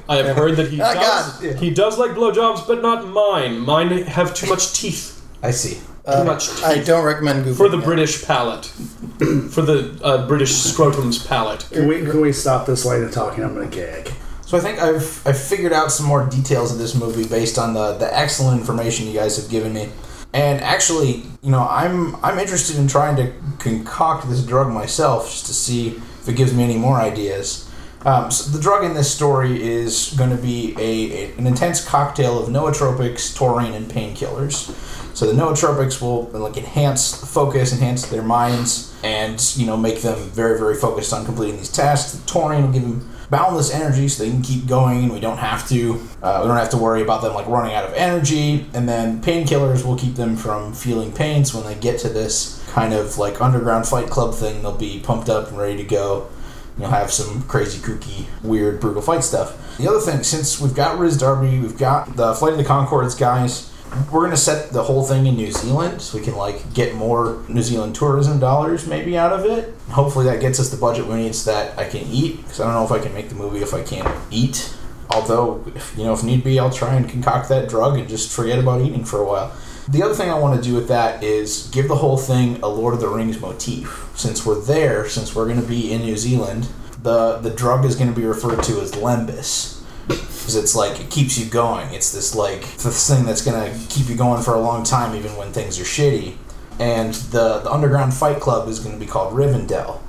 I 0.07 0.17
have 0.17 0.35
heard 0.37 0.55
that 0.57 0.69
he 0.69 0.79
Ah, 0.81 0.93
does. 0.93 1.39
God. 1.41 1.55
He 1.57 1.71
does 1.71 1.97
like 1.97 2.11
blowjobs, 2.11 2.67
but 2.67 2.81
not 2.81 3.07
mine. 3.07 3.59
Mine 3.59 4.03
have 4.03 4.35
too 4.35 4.47
much 4.47 4.73
teeth. 4.73 5.19
I 5.41 5.49
see. 5.51 5.79
Too 6.05 6.23
much 6.23 6.49
teeth. 6.49 6.63
I 6.63 6.83
don't 6.83 7.03
recommend 7.03 7.45
Google. 7.45 7.65
for 7.65 7.69
the 7.69 7.83
British 7.83 8.23
palate, 8.23 8.65
for 9.49 9.61
the 9.63 9.99
uh, 10.03 10.27
British 10.27 10.53
scrotum's 10.53 11.25
palate. 11.25 11.67
can 11.71 11.87
we, 11.87 12.01
can 12.01 12.21
we 12.21 12.31
stop 12.31 12.67
this 12.67 12.85
line 12.85 13.03
of 13.03 13.11
talking? 13.11 13.43
I'm 13.43 13.55
going 13.55 13.69
to 13.69 13.75
gag. 13.75 14.13
So 14.45 14.57
I 14.57 14.61
think 14.61 14.79
I've 14.79 15.25
I've 15.25 15.39
figured 15.39 15.73
out 15.73 15.91
some 15.91 16.05
more 16.05 16.25
details 16.27 16.71
of 16.71 16.77
this 16.77 16.93
movie 16.93 17.27
based 17.27 17.57
on 17.57 17.73
the 17.73 17.93
the 17.93 18.15
excellent 18.15 18.59
information 18.59 19.07
you 19.07 19.13
guys 19.13 19.37
have 19.37 19.49
given 19.49 19.73
me. 19.73 19.89
And 20.33 20.61
actually, 20.61 21.23
you 21.41 21.49
know, 21.49 21.67
I'm 21.67 22.15
I'm 22.23 22.37
interested 22.37 22.75
in 22.77 22.87
trying 22.87 23.15
to 23.15 23.33
concoct 23.57 24.29
this 24.29 24.45
drug 24.45 24.69
myself 24.69 25.31
just 25.31 25.47
to 25.47 25.53
see 25.53 25.95
if 25.95 26.29
it 26.29 26.35
gives 26.35 26.53
me 26.53 26.63
any 26.63 26.77
more 26.77 26.97
ideas. 26.97 27.64
Um, 28.05 28.29
so 28.29 28.51
the 28.51 28.61
drug 28.61 28.83
in 28.83 28.93
this 28.93 29.13
story 29.13 29.61
is 29.61 30.13
going 30.15 30.29
to 30.29 30.37
be 30.37 30.75
a, 30.77 31.31
a 31.31 31.37
an 31.37 31.47
intense 31.47 31.83
cocktail 31.83 32.37
of 32.37 32.49
nootropics, 32.49 33.35
taurine, 33.35 33.73
and 33.73 33.87
painkillers. 33.91 34.71
So 35.15 35.25
the 35.25 35.33
nootropics 35.33 36.01
will 36.01 36.23
like 36.39 36.57
enhance 36.57 37.15
focus, 37.33 37.73
enhance 37.73 38.05
their 38.07 38.21
minds, 38.21 38.93
and 39.03 39.41
you 39.57 39.65
know 39.65 39.75
make 39.75 40.01
them 40.01 40.19
very 40.29 40.59
very 40.59 40.75
focused 40.75 41.13
on 41.13 41.25
completing 41.25 41.57
these 41.57 41.71
tasks. 41.71 42.11
The 42.11 42.27
taurine 42.27 42.65
will 42.65 42.73
give 42.73 42.83
them 42.83 43.09
boundless 43.31 43.73
energy, 43.73 44.07
so 44.07 44.23
they 44.23 44.29
can 44.29 44.43
keep 44.43 44.67
going, 44.67 45.09
we 45.09 45.19
don't 45.19 45.37
have 45.37 45.67
to 45.69 45.99
uh, 46.21 46.41
we 46.41 46.47
don't 46.47 46.57
have 46.57 46.69
to 46.71 46.77
worry 46.77 47.01
about 47.01 47.23
them 47.23 47.33
like 47.33 47.47
running 47.47 47.73
out 47.73 47.85
of 47.85 47.93
energy. 47.93 48.67
And 48.73 48.87
then 48.87 49.21
painkillers 49.21 49.83
will 49.83 49.97
keep 49.97 50.15
them 50.15 50.35
from 50.35 50.73
feeling 50.73 51.11
pains 51.11 51.53
when 51.53 51.63
they 51.63 51.75
get 51.75 51.99
to 52.01 52.09
this 52.09 52.63
kind 52.69 52.93
of 52.93 53.17
like 53.17 53.41
underground 53.41 53.87
fight 53.87 54.09
club 54.09 54.35
thing. 54.35 54.61
They'll 54.61 54.77
be 54.77 54.99
pumped 54.99 55.29
up 55.29 55.47
and 55.47 55.57
ready 55.57 55.77
to 55.77 55.83
go. 55.83 56.27
You'll 56.77 56.89
have 56.89 57.11
some 57.11 57.43
crazy, 57.43 57.79
kooky, 57.79 58.25
weird, 58.43 58.79
brutal 58.79 59.01
fight 59.01 59.23
stuff. 59.23 59.77
The 59.77 59.87
other 59.87 59.99
thing, 59.99 60.23
since 60.23 60.59
we've 60.59 60.75
got 60.75 60.99
Rhys 60.99 61.17
Darby, 61.17 61.59
we've 61.59 61.77
got 61.77 62.15
the 62.15 62.33
Flight 62.33 62.53
of 62.53 62.57
the 62.57 62.65
Conchords 62.65 63.17
guys, 63.17 63.71
we're 64.11 64.23
gonna 64.23 64.35
set 64.35 64.71
the 64.71 64.83
whole 64.83 65.03
thing 65.03 65.25
in 65.25 65.35
New 65.35 65.51
Zealand 65.51 66.01
so 66.01 66.17
we 66.17 66.23
can 66.23 66.35
like 66.35 66.73
get 66.73 66.95
more 66.95 67.43
New 67.47 67.61
Zealand 67.61 67.95
tourism 67.95 68.39
dollars 68.39 68.87
maybe 68.87 69.17
out 69.17 69.31
of 69.31 69.45
it. 69.45 69.73
Hopefully 69.89 70.25
that 70.25 70.41
gets 70.41 70.59
us 70.59 70.69
the 70.69 70.77
budget 70.77 71.07
we 71.07 71.15
need 71.15 71.35
so 71.35 71.51
that 71.51 71.77
I 71.79 71.87
can 71.87 72.01
eat 72.07 72.37
because 72.37 72.59
I 72.59 72.65
don't 72.65 72.73
know 72.73 72.83
if 72.83 72.91
I 72.91 73.03
can 73.03 73.13
make 73.13 73.29
the 73.29 73.35
movie 73.35 73.59
if 73.61 73.73
I 73.73 73.83
can't 73.83 74.07
eat. 74.31 74.73
Although, 75.09 75.63
you 75.95 76.03
know, 76.03 76.13
if 76.13 76.23
need 76.23 76.43
be, 76.43 76.59
I'll 76.59 76.71
try 76.71 76.95
and 76.95 77.07
concoct 77.07 77.47
that 77.49 77.69
drug 77.69 77.97
and 77.97 78.09
just 78.09 78.31
forget 78.31 78.59
about 78.59 78.81
eating 78.81 79.05
for 79.05 79.19
a 79.21 79.25
while. 79.25 79.53
The 79.87 80.01
other 80.01 80.15
thing 80.15 80.29
I 80.29 80.39
want 80.39 80.61
to 80.61 80.67
do 80.67 80.75
with 80.75 80.87
that 80.87 81.23
is 81.23 81.69
give 81.71 81.87
the 81.87 81.95
whole 81.95 82.17
thing 82.17 82.59
a 82.63 82.67
Lord 82.67 82.95
of 82.95 82.99
the 82.99 83.07
Rings 83.07 83.39
motif. 83.39 84.09
Since 84.15 84.45
we're 84.45 84.59
there, 84.59 85.07
since 85.07 85.35
we're 85.35 85.45
going 85.45 85.61
to 85.61 85.67
be 85.67 85.91
in 85.93 86.01
New 86.01 86.17
Zealand, 86.17 86.67
the 87.01 87.37
the 87.37 87.51
drug 87.51 87.85
is 87.85 87.95
going 87.95 88.11
to 88.11 88.19
be 88.19 88.25
referred 88.25 88.63
to 88.63 88.81
as 88.81 88.93
Lembas 88.93 89.75
because 90.07 90.55
it's 90.55 90.75
like 90.75 90.99
it 90.99 91.09
keeps 91.09 91.37
you 91.37 91.45
going. 91.45 91.91
It's 91.93 92.11
this 92.11 92.35
like 92.35 92.61
this 92.77 93.09
thing 93.09 93.25
that's 93.25 93.43
gonna 93.43 93.75
keep 93.89 94.09
you 94.09 94.15
going 94.15 94.43
for 94.43 94.53
a 94.53 94.59
long 94.59 94.83
time, 94.83 95.15
even 95.15 95.35
when 95.35 95.51
things 95.51 95.79
are 95.79 95.83
shitty. 95.83 96.35
And 96.79 97.13
the 97.13 97.59
the 97.59 97.71
underground 97.71 98.13
fight 98.13 98.39
club 98.39 98.67
is 98.67 98.79
gonna 98.79 98.97
be 98.97 99.05
called 99.05 99.33
Rivendell. 99.33 99.99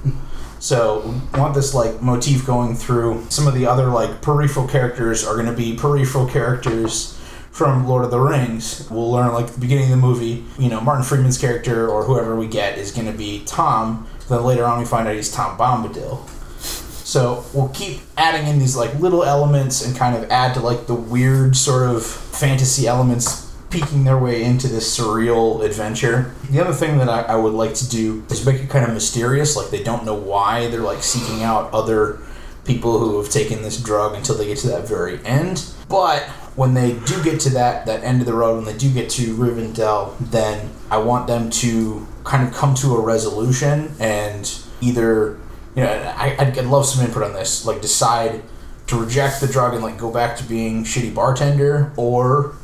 So 0.59 1.01
we 1.33 1.39
want 1.39 1.55
this 1.55 1.75
like 1.75 2.03
motif 2.03 2.47
going 2.47 2.75
through. 2.75 3.27
Some 3.29 3.47
of 3.47 3.55
the 3.55 3.67
other 3.67 3.87
like 3.87 4.21
peripheral 4.21 4.67
characters 4.67 5.25
are 5.25 5.37
gonna 5.37 5.53
be 5.53 5.77
peripheral 5.77 6.27
characters 6.27 7.19
from 7.57 7.89
Lord 7.89 8.05
of 8.05 8.11
the 8.11 8.21
Rings. 8.21 8.87
We'll 8.91 9.11
learn 9.11 9.33
like 9.33 9.47
the 9.47 9.59
beginning 9.59 9.85
of 9.85 9.91
the 9.91 9.97
movie, 9.97 10.45
you 10.59 10.69
know, 10.69 10.79
Martin 10.79 11.03
Freeman's 11.03 11.39
character 11.39 11.89
or 11.89 12.05
whoever 12.05 12.37
we 12.37 12.47
get 12.47 12.77
is 12.77 12.93
gonna 12.93 13.13
be 13.13 13.45
Tom. 13.47 14.07
Then 14.29 14.45
later 14.45 14.67
on 14.67 14.79
we 14.79 14.85
find 14.85 15.09
out 15.09 15.15
he's 15.15 15.33
Tom 15.33 15.57
Bombadil. 15.57 16.29
So 16.61 17.47
we'll 17.55 17.71
keep 17.71 18.01
adding 18.19 18.47
in 18.47 18.59
these 18.59 18.77
like 18.77 18.93
little 19.01 19.25
elements 19.25 19.83
and 19.83 19.97
kind 19.97 20.15
of 20.15 20.31
add 20.31 20.53
to 20.53 20.61
like 20.61 20.87
the 20.87 20.95
weird 20.95 21.57
sort 21.57 21.89
of 21.89 22.05
fantasy 22.05 22.87
elements 22.87 23.51
peeking 23.71 24.05
their 24.05 24.19
way 24.19 24.45
into 24.45 24.69
this 24.69 24.99
surreal 24.99 25.65
adventure. 25.65 26.35
The 26.51 26.61
other 26.61 26.75
thing 26.75 26.99
that 26.99 27.09
I, 27.09 27.23
I 27.23 27.37
would 27.37 27.55
like 27.55 27.73
to 27.77 27.89
do 27.89 28.23
is 28.29 28.45
make 28.45 28.61
it 28.61 28.69
kind 28.69 28.85
of 28.85 28.93
mysterious, 28.93 29.57
like 29.57 29.71
they 29.71 29.83
don't 29.83 30.05
know 30.05 30.15
why 30.15 30.69
they're 30.69 30.81
like 30.81 31.03
seeking 31.03 31.43
out 31.43 31.73
other 31.73 32.19
people 32.67 32.99
who 32.99 33.17
have 33.17 33.31
taken 33.31 33.63
this 33.63 33.81
drug 33.83 34.15
until 34.15 34.35
they 34.35 34.45
get 34.45 34.59
to 34.59 34.67
that 34.69 34.87
very 34.87 35.25
end. 35.25 35.65
But 35.89 36.29
when 36.57 36.75
they 36.75 36.95
do 37.01 37.23
get 37.23 37.39
to 37.41 37.51
that 37.51 37.87
that 37.87 38.03
end 38.03 38.21
of 38.21 38.27
the 38.27 38.35
road, 38.35 38.57
when 38.57 38.65
they 38.65 38.77
do 38.77 38.93
get 38.93 39.09
to 39.11 39.35
Rivendell, 39.35 40.17
then 40.19 40.71
I 40.91 40.99
want 40.99 41.27
them 41.27 41.51
to 41.51 42.07
kind 42.25 42.47
of 42.47 42.53
come 42.53 42.75
to 42.75 42.97
a 42.97 43.01
resolution 43.01 43.95
and 44.01 44.53
either 44.81 45.39
you 45.77 45.85
know, 45.85 45.93
I, 46.17 46.35
I'd, 46.39 46.59
I'd 46.59 46.65
love 46.65 46.87
some 46.87 47.05
input 47.05 47.23
on 47.23 47.35
this. 47.35 47.67
Like, 47.67 47.83
decide 47.83 48.43
to 48.87 48.99
reject 48.99 49.41
the 49.41 49.47
drug 49.47 49.75
and 49.75 49.83
like 49.83 49.99
go 49.99 50.11
back 50.11 50.37
to 50.39 50.45
being 50.45 50.85
shitty 50.85 51.15
bartender, 51.15 51.93
or 51.97 52.55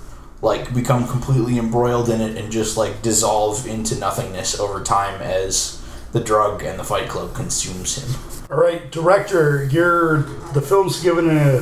like 0.41 0.75
become 0.75 1.07
completely 1.07 1.59
embroiled 1.59 2.09
in 2.09 2.21
it 2.21 2.37
and 2.37 2.51
just 2.51 2.77
like 2.77 3.03
dissolve 3.03 3.67
into 3.67 3.97
nothingness 3.97 4.59
over 4.59 4.83
time 4.83 5.21
as 5.21 5.81
the 6.13 6.21
drug 6.21 6.63
and 6.63 6.79
the 6.79 6.85
Fight 6.85 7.09
Club 7.09 7.35
consumes 7.35 7.97
him. 7.97 8.47
All 8.51 8.61
right, 8.61 8.91
director, 8.91 9.65
you're 9.65 10.23
the 10.53 10.61
film's 10.63 11.03
given 11.03 11.29
a 11.31 11.61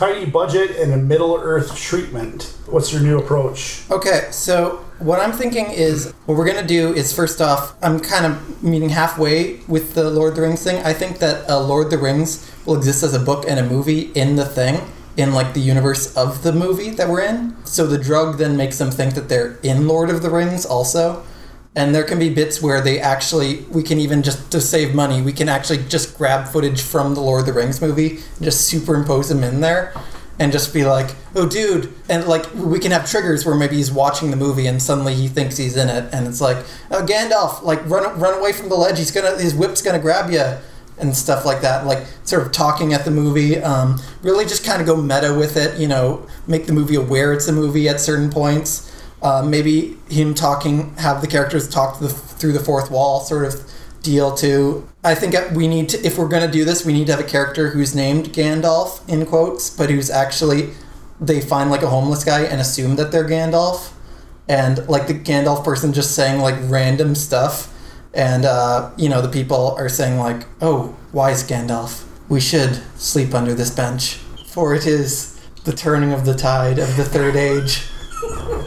tiny 0.00 0.24
budget 0.24 0.70
and 0.78 0.94
a 0.94 0.96
Middle 0.96 1.36
Earth 1.36 1.76
treatment. 1.76 2.56
What's 2.64 2.90
your 2.90 3.02
new 3.02 3.18
approach? 3.18 3.82
Okay, 3.90 4.28
so 4.30 4.82
what 4.98 5.20
I'm 5.20 5.30
thinking 5.30 5.66
is 5.66 6.14
what 6.24 6.38
we're 6.38 6.46
gonna 6.46 6.66
do 6.66 6.94
is 6.94 7.12
first 7.12 7.42
off, 7.42 7.74
I'm 7.82 8.00
kind 8.00 8.24
of 8.24 8.62
meeting 8.62 8.88
halfway 8.88 9.56
with 9.68 9.92
the 9.92 10.08
Lord 10.08 10.30
of 10.30 10.36
the 10.36 10.40
Rings 10.40 10.62
thing. 10.62 10.82
I 10.86 10.94
think 10.94 11.18
that 11.18 11.46
uh, 11.50 11.60
Lord 11.60 11.84
of 11.84 11.90
the 11.90 11.98
Rings 11.98 12.50
will 12.64 12.76
exist 12.76 13.02
as 13.02 13.12
a 13.12 13.18
book 13.18 13.44
and 13.46 13.60
a 13.60 13.62
movie 13.62 14.10
in 14.14 14.36
the 14.36 14.46
thing, 14.46 14.80
in 15.18 15.34
like 15.34 15.52
the 15.52 15.60
universe 15.60 16.16
of 16.16 16.42
the 16.44 16.52
movie 16.54 16.88
that 16.92 17.06
we're 17.06 17.20
in. 17.20 17.54
So 17.66 17.86
the 17.86 17.98
drug 17.98 18.38
then 18.38 18.56
makes 18.56 18.78
them 18.78 18.90
think 18.90 19.12
that 19.16 19.28
they're 19.28 19.58
in 19.62 19.86
Lord 19.86 20.08
of 20.08 20.22
the 20.22 20.30
Rings 20.30 20.64
also. 20.64 21.22
And 21.76 21.94
there 21.94 22.02
can 22.02 22.18
be 22.18 22.28
bits 22.30 22.60
where 22.60 22.80
they 22.80 22.98
actually, 22.98 23.60
we 23.70 23.82
can 23.84 23.98
even 23.98 24.22
just 24.22 24.50
to 24.50 24.60
save 24.60 24.92
money, 24.94 25.22
we 25.22 25.32
can 25.32 25.48
actually 25.48 25.84
just 25.88 26.18
grab 26.18 26.48
footage 26.48 26.82
from 26.82 27.14
the 27.14 27.20
Lord 27.20 27.40
of 27.40 27.46
the 27.46 27.52
Rings 27.52 27.80
movie 27.80 28.10
and 28.16 28.42
just 28.42 28.66
superimpose 28.66 29.28
them 29.28 29.44
in 29.44 29.60
there 29.60 29.94
and 30.40 30.50
just 30.50 30.72
be 30.72 30.84
like, 30.84 31.14
"Oh, 31.36 31.46
dude," 31.46 31.92
and 32.08 32.26
like 32.26 32.46
we 32.54 32.78
can 32.80 32.90
have 32.92 33.08
triggers 33.08 33.44
where 33.44 33.54
maybe 33.54 33.76
he's 33.76 33.92
watching 33.92 34.30
the 34.30 34.38
movie 34.38 34.66
and 34.66 34.82
suddenly 34.82 35.14
he 35.14 35.28
thinks 35.28 35.58
he's 35.58 35.76
in 35.76 35.90
it, 35.90 36.08
and 36.12 36.26
it's 36.26 36.40
like, 36.40 36.56
"Oh, 36.90 37.04
Gandalf, 37.04 37.62
like 37.62 37.88
run 37.88 38.18
run 38.18 38.38
away 38.38 38.52
from 38.52 38.70
the 38.70 38.74
ledge. 38.74 38.98
He's 38.98 39.10
gonna 39.10 39.38
his 39.38 39.54
whip's 39.54 39.82
gonna 39.82 39.98
grab 39.98 40.32
you." 40.32 40.42
And 40.98 41.16
stuff 41.16 41.46
like 41.46 41.62
that, 41.62 41.86
like 41.86 42.04
sort 42.24 42.42
of 42.42 42.52
talking 42.52 42.92
at 42.92 43.06
the 43.06 43.10
movie, 43.10 43.58
um, 43.62 43.98
really 44.22 44.44
just 44.44 44.64
kind 44.64 44.82
of 44.82 44.86
go 44.86 44.96
meta 44.96 45.32
with 45.32 45.56
it, 45.56 45.78
you 45.78 45.88
know, 45.88 46.26
make 46.46 46.66
the 46.66 46.74
movie 46.74 46.94
aware 46.94 47.32
it's 47.32 47.48
a 47.48 47.52
movie 47.52 47.88
at 47.88 48.00
certain 48.00 48.28
points. 48.30 48.89
Uh, 49.22 49.42
maybe 49.46 49.96
him 50.08 50.34
talking, 50.34 50.94
have 50.96 51.20
the 51.20 51.26
characters 51.26 51.68
talk 51.68 52.00
the, 52.00 52.08
through 52.08 52.52
the 52.52 52.60
fourth 52.60 52.90
wall, 52.90 53.20
sort 53.20 53.44
of 53.44 53.70
deal 54.02 54.34
too. 54.34 54.88
I 55.04 55.14
think 55.14 55.34
we 55.54 55.68
need 55.68 55.90
to, 55.90 56.06
if 56.06 56.18
we're 56.18 56.28
going 56.28 56.46
to 56.46 56.50
do 56.50 56.64
this, 56.64 56.84
we 56.84 56.92
need 56.92 57.06
to 57.06 57.12
have 57.12 57.20
a 57.20 57.28
character 57.28 57.70
who's 57.70 57.94
named 57.94 58.32
Gandalf 58.32 59.06
in 59.08 59.26
quotes, 59.26 59.70
but 59.70 59.90
who's 59.90 60.10
actually 60.10 60.70
they 61.20 61.40
find 61.40 61.70
like 61.70 61.82
a 61.82 61.88
homeless 61.88 62.24
guy 62.24 62.42
and 62.42 62.60
assume 62.60 62.96
that 62.96 63.12
they're 63.12 63.28
Gandalf, 63.28 63.92
and 64.48 64.88
like 64.88 65.06
the 65.06 65.14
Gandalf 65.14 65.64
person 65.64 65.92
just 65.92 66.14
saying 66.14 66.40
like 66.40 66.56
random 66.62 67.14
stuff, 67.14 67.72
and 68.14 68.44
uh, 68.44 68.90
you 68.96 69.08
know 69.08 69.20
the 69.20 69.28
people 69.28 69.74
are 69.76 69.88
saying 69.88 70.18
like, 70.18 70.46
"Oh, 70.60 70.96
wise 71.12 71.46
Gandalf, 71.46 72.04
we 72.28 72.40
should 72.40 72.82
sleep 72.98 73.34
under 73.34 73.54
this 73.54 73.70
bench, 73.70 74.14
for 74.46 74.74
it 74.74 74.86
is 74.86 75.38
the 75.64 75.72
turning 75.72 76.12
of 76.12 76.24
the 76.24 76.34
tide 76.34 76.78
of 76.78 76.96
the 76.96 77.04
third 77.04 77.36
age." 77.36 77.86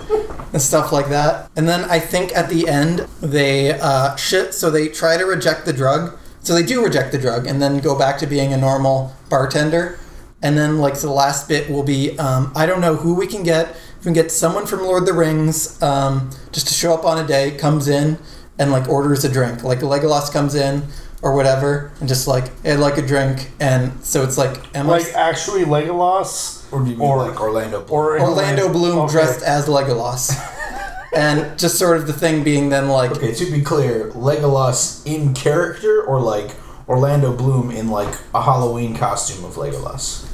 and 0.54 0.62
stuff 0.62 0.94
like 0.94 1.10
that. 1.10 1.52
And 1.58 1.68
then 1.68 1.84
I 1.90 2.00
think 2.00 2.34
at 2.36 2.48
the 2.48 2.70
end 2.70 3.00
they 3.22 3.74
uh, 3.74 4.16
shit. 4.16 4.54
So 4.54 4.70
they 4.70 4.88
try 4.88 5.18
to 5.18 5.26
reject 5.26 5.66
the 5.66 5.74
drug. 5.74 6.18
So 6.42 6.54
they 6.54 6.64
do 6.64 6.84
reject 6.84 7.12
the 7.12 7.18
drug 7.18 7.48
and 7.48 7.62
then 7.62 7.80
go 7.80 7.98
back 7.98 8.18
to 8.20 8.28
being 8.28 8.54
a 8.54 8.58
normal 8.58 9.14
bartender. 9.30 10.00
And 10.42 10.58
then, 10.58 10.80
like, 10.80 11.00
the 11.00 11.10
last 11.10 11.48
bit 11.48 11.70
will 11.70 11.84
be 11.84 12.20
um, 12.20 12.52
I 12.54 12.66
don't 12.66 12.82
know 12.82 12.96
who 12.96 13.16
we 13.16 13.28
can 13.28 13.44
get. 13.44 13.78
We 14.00 14.04
can 14.04 14.14
get 14.14 14.30
someone 14.30 14.66
from 14.66 14.82
Lord 14.82 15.04
of 15.04 15.08
the 15.08 15.14
Rings 15.14 15.82
um, 15.82 16.32
just 16.52 16.68
to 16.68 16.74
show 16.74 16.94
up 16.94 17.06
on 17.06 17.18
a 17.18 17.26
day, 17.26 17.52
comes 17.52 17.88
in, 17.88 18.18
and, 18.60 18.70
like, 18.70 18.90
orders 18.90 19.24
a 19.24 19.30
drink. 19.32 19.64
Like, 19.64 19.80
Legolas 19.80 20.30
comes 20.34 20.54
in 20.54 20.84
or 21.22 21.34
whatever, 21.34 21.94
and 22.02 22.10
just, 22.10 22.28
like, 22.28 22.52
I'd 22.66 22.80
like 22.80 22.98
a 22.98 23.02
drink. 23.02 23.52
And 23.62 24.04
so 24.04 24.22
it's 24.22 24.38
like, 24.38 24.76
I. 24.76 24.82
Like 24.82 25.14
actually 25.14 25.64
Legolas 25.64 26.63
Or 26.74 26.80
do 26.82 26.90
you 26.92 26.98
mean 26.98 27.08
Or- 27.08 27.18
like 27.28 27.40
Orlando 27.40 27.82
Bloom? 27.82 28.00
or 28.00 28.20
Orlando 28.20 28.70
Bloom 28.70 28.98
Okay. 29.00 29.12
dressed 29.14 29.42
as 29.44 29.68
Legolas. 29.68 30.36
and 31.16 31.58
just 31.60 31.78
sort 31.78 31.98
of 31.98 32.08
the 32.08 32.14
thing 32.14 32.44
being 32.44 32.70
then, 32.70 32.90
like, 32.90 33.12
Okay, 33.12 33.34
to 33.34 33.52
be 33.52 33.62
clear, 33.62 34.12
Legolas 34.16 35.02
in 35.06 35.34
character 35.34 36.02
or 36.04 36.20
like 36.20 36.52
Orlando 36.90 37.32
Bloom 37.32 37.72
in 37.72 37.90
like 37.90 38.14
a 38.34 38.42
Halloween 38.42 38.96
costume 38.98 39.46
of 39.46 39.56
Legolas? 39.56 40.26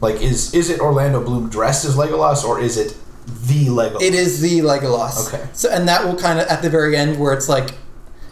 Like 0.00 0.22
is 0.22 0.54
is 0.54 0.70
it 0.70 0.80
Orlando 0.80 1.20
Bloom 1.22 1.48
dressed 1.48 1.84
as 1.84 1.96
Legolas 1.96 2.44
or 2.44 2.60
is 2.60 2.76
it 2.78 2.94
the 3.26 3.66
Legolas? 3.66 4.00
It 4.00 4.14
is 4.14 4.40
the 4.40 4.60
Legolas. 4.60 5.26
Okay. 5.28 5.42
So 5.52 5.68
and 5.70 5.88
that 5.88 6.04
will 6.06 6.14
kind 6.16 6.38
of 6.38 6.46
at 6.46 6.62
the 6.62 6.70
very 6.70 6.96
end 6.96 7.18
where 7.18 7.32
it's 7.32 7.48
like 7.48 7.70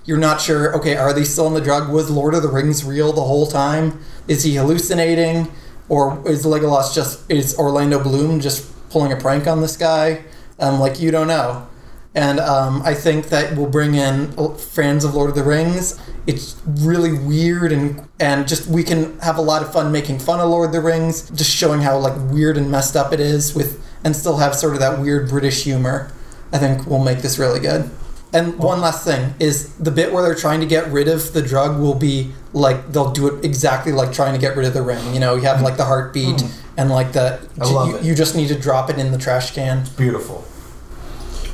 you're 0.05 0.17
not 0.19 0.41
sure. 0.41 0.75
Okay, 0.77 0.97
are 0.97 1.13
they 1.13 1.25
still 1.25 1.47
on 1.47 1.55
the 1.55 1.61
drug? 1.61 1.91
Was 1.93 2.09
Lord 2.09 2.35
of 2.35 2.43
the 2.45 2.49
Rings 2.49 2.85
real 2.85 3.13
the 3.13 3.23
whole 3.25 3.47
time? 3.49 3.99
Is 4.29 4.45
he 4.45 4.55
hallucinating, 4.55 5.49
or 5.89 6.23
is 6.29 6.45
Legolas 6.45 6.95
just 6.95 7.31
is 7.31 7.59
Orlando 7.59 8.03
Bloom 8.03 8.41
just 8.41 8.73
pulling 8.91 9.13
a 9.13 9.17
prank 9.17 9.47
on 9.47 9.61
this 9.61 9.77
guy? 9.77 10.25
Um, 10.59 10.81
like 10.81 11.01
you 11.01 11.11
don't 11.11 11.29
know. 11.29 11.67
And 12.15 12.41
um, 12.41 12.81
I 12.83 12.95
think 12.95 13.27
that 13.29 13.57
will 13.57 13.69
bring 13.69 13.95
in 13.95 14.33
fans 14.57 15.05
of 15.05 15.15
Lord 15.15 15.29
of 15.29 15.37
the 15.37 15.45
Rings. 15.45 16.01
It's 16.27 16.57
really 16.65 17.13
weird 17.13 17.73
and 17.73 18.09
and 18.19 18.49
just 18.49 18.69
we 18.69 18.83
can 18.83 19.19
have 19.21 19.37
a 19.37 19.43
lot 19.43 19.63
of 19.63 19.73
fun 19.73 19.93
making 19.93 20.21
fun 20.21 20.41
of 20.41 20.49
Lord 20.49 20.69
of 20.69 20.73
the 20.73 20.81
Rings, 20.81 21.29
just 21.31 21.55
showing 21.55 21.83
how 21.83 21.99
like 21.99 22.15
weird 22.33 22.57
and 22.57 22.71
messed 22.71 22.97
up 22.97 23.13
it 23.13 23.21
is 23.21 23.55
with 23.55 23.85
and 24.03 24.17
still 24.17 24.39
have 24.39 24.55
sort 24.55 24.73
of 24.73 24.81
that 24.81 24.99
weird 24.99 25.29
British 25.29 25.65
humor. 25.65 26.11
I 26.53 26.59
think 26.59 26.87
will 26.87 27.03
make 27.03 27.19
this 27.19 27.39
really 27.39 27.61
good. 27.61 27.91
And 28.37 28.59
one 28.59 28.83
last 28.83 29.03
thing 29.03 29.35
is 29.41 29.75
the 29.77 29.91
bit 29.91 30.13
where 30.13 30.23
they're 30.23 30.35
trying 30.35 30.61
to 30.61 30.67
get 30.67 30.89
rid 30.89 31.09
of 31.09 31.33
the 31.33 31.41
drug 31.41 31.81
will 31.81 31.95
be 31.95 32.33
like 32.53 32.93
they'll 32.93 33.13
do 33.13 33.35
it 33.35 33.43
exactly 33.45 33.93
like 33.93 34.13
trying 34.13 34.35
to 34.35 34.39
get 34.39 34.57
rid 34.57 34.67
of 34.67 34.75
the 34.75 34.83
ring. 34.83 35.15
You 35.15 35.21
know, 35.21 35.37
you 35.37 35.43
have 35.43 35.63
like 35.63 35.79
the 35.79 35.87
heartbeat 35.87 36.45
and 36.77 36.91
like 36.91 37.13
the 37.13 37.41
I 37.59 37.65
love 37.65 37.89
you, 37.89 37.97
it. 37.97 38.05
you 38.05 38.15
just 38.15 38.37
need 38.37 38.49
to 38.49 38.59
drop 38.59 38.91
it 38.91 38.99
in 38.99 39.11
the 39.11 39.17
trash 39.17 39.55
can. 39.55 39.85
Beautiful. 39.97 40.45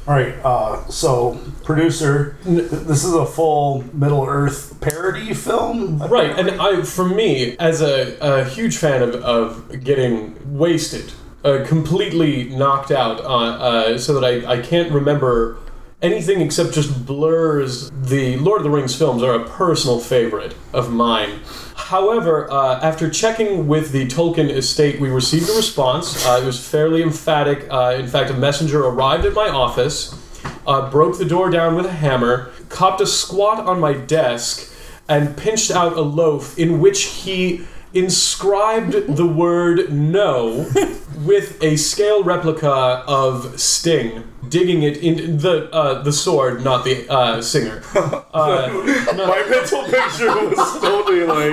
All 0.08 0.14
right, 0.14 0.34
uh, 0.44 0.84
so 0.88 1.40
producer, 1.62 2.36
this 2.42 3.04
is 3.04 3.14
a 3.14 3.24
full 3.24 3.84
Middle 3.94 4.26
Earth 4.26 4.80
parody 4.80 5.32
film, 5.32 5.98
Right, 6.02 6.36
and 6.36 6.60
I, 6.60 6.82
for 6.82 7.08
me, 7.08 7.56
as 7.58 7.82
a, 7.82 8.18
a 8.20 8.44
huge 8.44 8.78
fan 8.78 9.00
of, 9.00 9.14
of 9.14 9.84
getting 9.84 10.58
wasted, 10.58 11.12
uh, 11.44 11.64
completely 11.68 12.48
knocked 12.48 12.90
out, 12.90 13.20
uh, 13.20 13.28
uh, 13.28 13.98
so 13.98 14.18
that 14.18 14.24
I, 14.24 14.54
I 14.54 14.60
can't 14.60 14.90
remember 14.90 15.58
anything 16.02 16.40
except 16.40 16.74
just 16.74 17.06
blurs. 17.06 17.90
The 17.90 18.36
Lord 18.38 18.60
of 18.60 18.64
the 18.64 18.70
Rings 18.70 18.94
films 18.94 19.22
are 19.22 19.34
a 19.34 19.48
personal 19.48 20.00
favorite 20.00 20.54
of 20.72 20.92
mine. 20.92 21.40
However, 21.76 22.50
uh, 22.50 22.80
after 22.80 23.08
checking 23.08 23.68
with 23.68 23.92
the 23.92 24.06
Tolkien 24.06 24.50
estate, 24.50 25.00
we 25.00 25.10
received 25.10 25.48
a 25.48 25.54
response. 25.54 26.26
Uh, 26.26 26.40
it 26.42 26.46
was 26.46 26.66
fairly 26.66 27.02
emphatic. 27.02 27.66
Uh, 27.70 27.96
in 27.98 28.08
fact, 28.08 28.30
a 28.30 28.34
messenger 28.34 28.84
arrived 28.84 29.24
at 29.24 29.32
my 29.32 29.48
office, 29.48 30.18
uh, 30.66 30.90
broke 30.90 31.18
the 31.18 31.24
door 31.24 31.50
down 31.50 31.76
with 31.76 31.86
a 31.86 31.92
hammer, 31.92 32.50
copped 32.68 33.00
a 33.00 33.06
squat 33.06 33.60
on 33.60 33.78
my 33.78 33.92
desk, 33.92 34.72
and 35.08 35.36
pinched 35.36 35.70
out 35.70 35.92
a 35.94 36.00
loaf 36.00 36.58
in 36.58 36.80
which 36.80 37.02
he 37.04 37.64
inscribed 37.94 39.16
the 39.16 39.26
word 39.26 39.92
no 39.92 40.64
with 41.26 41.62
a 41.62 41.76
scale 41.76 42.22
replica 42.22 43.04
of 43.06 43.58
Sting, 43.60 44.24
digging 44.48 44.82
it 44.82 44.96
into 44.98 45.32
the 45.36 45.70
uh, 45.72 46.02
the 46.02 46.12
sword, 46.12 46.62
not 46.64 46.84
the 46.84 47.08
uh, 47.10 47.40
singer. 47.42 47.82
Uh, 48.34 48.70
My 49.14 49.44
mental 49.46 49.82
picture 49.84 50.26
was 50.48 50.80
totally 50.80 51.24
like, 51.24 51.52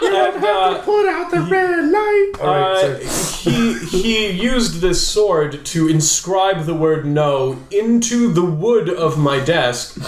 you 0.00 0.08
and, 0.16 0.42
uh, 0.42 0.80
put 0.80 1.06
out 1.06 1.30
the 1.30 1.40
red 1.42 1.90
light. 1.90 2.32
All 2.40 2.46
right, 2.46 2.84
Uh, 2.84 2.98
he 3.44 3.74
he 3.78 4.30
used 4.30 4.80
this 4.80 5.06
sword 5.06 5.66
to 5.66 5.86
inscribe 5.86 6.64
the 6.64 6.72
word 6.74 7.04
no 7.04 7.58
into 7.70 8.32
the 8.32 8.44
wood 8.44 8.88
of 8.88 9.18
my 9.18 9.38
desk. 9.38 9.98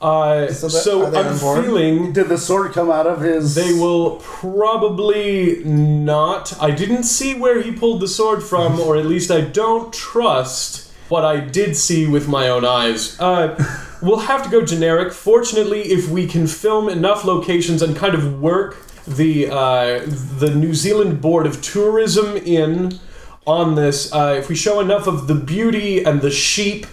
Uh, 0.00 0.50
So 0.52 0.68
so 0.68 0.98
that- 1.00 1.06
are 1.06 1.10
they 1.10 1.18
I'm 1.28 1.44
on 1.44 1.62
feeling 1.64 2.12
did 2.12 2.28
the 2.28 2.38
sword 2.38 2.72
come 2.72 2.90
out 2.90 3.06
of 3.06 3.20
his? 3.20 3.54
they 3.54 3.72
will 3.72 4.16
probably 4.22 5.62
not. 5.64 6.54
I 6.60 6.70
didn't 6.70 7.04
see 7.04 7.34
where 7.34 7.60
he 7.60 7.70
pulled 7.70 8.00
the 8.00 8.08
sword 8.08 8.42
from, 8.42 8.80
or 8.80 8.96
at 8.96 9.06
least 9.06 9.30
I 9.30 9.42
don't 9.42 9.92
trust 9.92 10.88
what 11.08 11.24
I 11.24 11.40
did 11.40 11.76
see 11.76 12.06
with 12.06 12.28
my 12.28 12.48
own 12.48 12.64
eyes. 12.64 13.16
Uh, 13.20 13.62
we'll 14.02 14.20
have 14.20 14.42
to 14.44 14.48
go 14.48 14.64
generic. 14.64 15.12
Fortunately, 15.12 15.82
if 15.92 16.08
we 16.08 16.26
can 16.26 16.46
film 16.46 16.88
enough 16.88 17.24
locations 17.24 17.82
and 17.82 17.94
kind 17.96 18.14
of 18.14 18.40
work 18.40 18.76
the 19.06 19.48
uh, 19.50 20.00
the 20.38 20.50
New 20.54 20.72
Zealand 20.74 21.20
Board 21.20 21.46
of 21.46 21.60
Tourism 21.60 22.36
in 22.36 22.98
on 23.46 23.74
this, 23.74 24.12
uh, 24.12 24.36
if 24.38 24.48
we 24.48 24.54
show 24.54 24.80
enough 24.80 25.06
of 25.06 25.26
the 25.26 25.34
beauty 25.34 26.02
and 26.04 26.20
the 26.22 26.30
sheep 26.30 26.86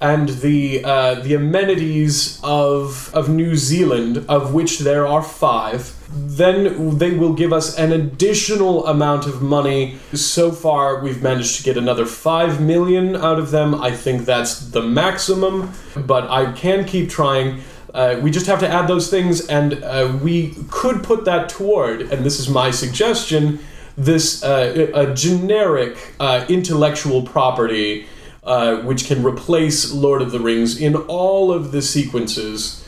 and 0.00 0.28
the 0.28 0.84
uh, 0.84 1.14
the 1.16 1.34
amenities 1.34 2.40
of 2.44 3.12
of 3.14 3.28
New 3.28 3.56
Zealand, 3.56 4.24
of 4.28 4.54
which 4.54 4.80
there 4.80 5.06
are 5.06 5.22
five, 5.22 5.96
then 6.10 6.98
they 6.98 7.10
will 7.10 7.32
give 7.32 7.52
us 7.52 7.76
an 7.76 7.92
additional 7.92 8.86
amount 8.86 9.26
of 9.26 9.42
money. 9.42 9.98
So 10.14 10.52
far, 10.52 11.00
we've 11.00 11.22
managed 11.22 11.56
to 11.58 11.62
get 11.64 11.76
another 11.76 12.06
five 12.06 12.60
million 12.60 13.16
out 13.16 13.38
of 13.38 13.50
them. 13.50 13.74
I 13.74 13.90
think 13.90 14.24
that's 14.24 14.60
the 14.70 14.82
maximum, 14.82 15.72
but 15.96 16.30
I 16.30 16.52
can 16.52 16.84
keep 16.84 17.10
trying. 17.10 17.62
Uh, 17.92 18.20
we 18.22 18.30
just 18.30 18.46
have 18.46 18.60
to 18.60 18.68
add 18.68 18.86
those 18.86 19.10
things, 19.10 19.48
and 19.48 19.82
uh, 19.82 20.16
we 20.22 20.54
could 20.70 21.02
put 21.02 21.24
that 21.24 21.48
toward. 21.48 22.02
And 22.02 22.24
this 22.24 22.38
is 22.38 22.48
my 22.48 22.70
suggestion: 22.70 23.58
this 23.96 24.44
uh, 24.44 24.90
a 24.94 25.12
generic 25.12 26.14
uh, 26.20 26.46
intellectual 26.48 27.22
property 27.22 28.06
uh, 28.48 28.78
which 28.78 29.04
can 29.04 29.22
replace 29.22 29.92
Lord 29.92 30.22
of 30.22 30.32
the 30.32 30.40
Rings 30.40 30.80
in 30.80 30.96
all 30.96 31.52
of 31.52 31.70
the 31.70 31.82
sequences 31.82 32.82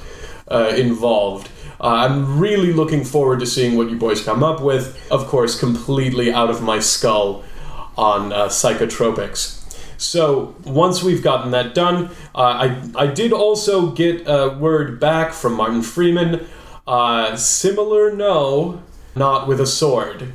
uh, 0.50 0.72
involved. 0.74 1.50
Uh, 1.78 1.88
I'm 1.88 2.40
really 2.40 2.72
looking 2.72 3.04
forward 3.04 3.40
to 3.40 3.46
seeing 3.46 3.76
what 3.76 3.90
you 3.90 3.96
boys 3.96 4.24
come 4.24 4.42
up 4.42 4.62
with. 4.62 4.98
Of 5.10 5.26
course, 5.26 5.60
completely 5.60 6.32
out 6.32 6.48
of 6.48 6.62
my 6.62 6.78
skull 6.78 7.44
on 7.98 8.32
uh, 8.32 8.46
psychotropics. 8.46 9.58
So 9.98 10.54
once 10.64 11.02
we've 11.02 11.22
gotten 11.22 11.50
that 11.50 11.74
done, 11.74 12.08
uh, 12.34 12.38
I 12.38 12.82
I 12.94 13.06
did 13.06 13.30
also 13.30 13.90
get 13.90 14.22
a 14.26 14.56
word 14.58 14.98
back 14.98 15.34
from 15.34 15.56
Martin 15.56 15.82
Freeman. 15.82 16.46
Similar 17.36 18.14
no, 18.16 18.82
not 19.14 19.46
with 19.46 19.60
a 19.60 19.66
sword, 19.66 20.32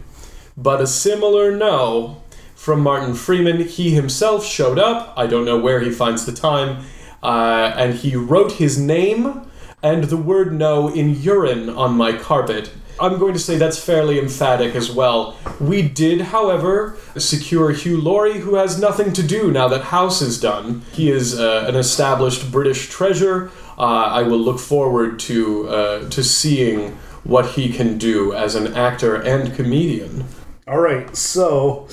but 0.56 0.82
a 0.82 0.88
similar 0.88 1.52
no 1.52 2.22
from 2.65 2.82
Martin 2.82 3.13
Freeman. 3.13 3.62
He 3.62 3.91
himself 3.91 4.43
showed 4.43 4.80
up. 4.80 5.13
I 5.15 5.28
don't 5.28 5.45
know 5.45 5.56
where 5.56 5.82
he 5.82 5.91
finds 5.91 6.25
the 6.25 6.32
time, 6.32 6.84
uh, 7.21 7.71
and 7.78 7.93
he 7.93 8.15
wrote 8.15 8.54
his 8.54 8.80
name 8.80 9.47
and 9.84 10.06
the 10.06 10.17
word 10.17 10.51
no 10.51 10.88
in 10.88 11.21
urine 11.21 11.69
on 11.69 11.95
my 11.95 12.12
carpet. 12.17 12.71
I'm 12.99 13.19
going 13.19 13.34
to 13.34 13.39
say 13.39 13.60
that's 13.60 13.78
fairly 13.78 14.17
emphatic 14.17 14.73
as 14.73 14.89
well. 14.89 15.38
We 15.60 15.84
did, 15.84 16.21
however, 16.21 16.97
secure 17.17 17.69
Hugh 17.69 18.01
Laurie, 18.01 18.39
who 18.39 18.56
has 18.56 18.80
nothing 18.80 19.13
to 19.13 19.21
do 19.21 19.51
now 19.51 19.67
that 19.67 19.84
House 19.84 20.23
is 20.23 20.39
done. 20.39 20.82
He 20.91 21.12
is 21.12 21.39
uh, 21.39 21.65
an 21.67 21.75
established 21.75 22.51
British 22.51 22.89
treasure. 22.89 23.51
Uh, 23.78 23.82
I 24.19 24.23
will 24.23 24.39
look 24.39 24.58
forward 24.60 25.19
to 25.19 25.69
uh, 25.69 26.10
to 26.10 26.23
seeing 26.23 26.97
what 27.23 27.45
he 27.51 27.71
can 27.71 27.99
do 27.99 28.34
as 28.34 28.56
an 28.56 28.73
actor 28.73 29.15
and 29.15 29.54
comedian. 29.54 30.25
All 30.67 30.80
right, 30.80 31.15
so 31.15 31.88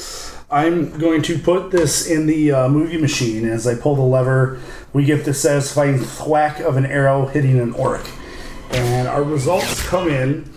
I'm 0.53 0.99
going 0.99 1.23
to 1.23 1.39
put 1.39 1.71
this 1.71 2.07
in 2.07 2.27
the 2.27 2.53
uh, 2.53 2.69
movie 2.69 2.99
machine. 2.99 3.47
As 3.47 3.67
I 3.67 3.75
pull 3.75 3.97
the 3.97 4.03
lever, 4.03 4.61
we 4.93 5.07
get 5.07 5.25
the 5.25 5.33
satisfying 5.33 5.99
thwack 5.99 6.61
of 6.61 6.77
an 6.77 6.85
arrow 6.85 7.25
hitting 7.25 7.59
an 7.59 7.73
orc. 7.73 8.07
And 8.71 9.09
our 9.09 9.23
results 9.23 9.83
come 9.89 10.11
in, 10.11 10.53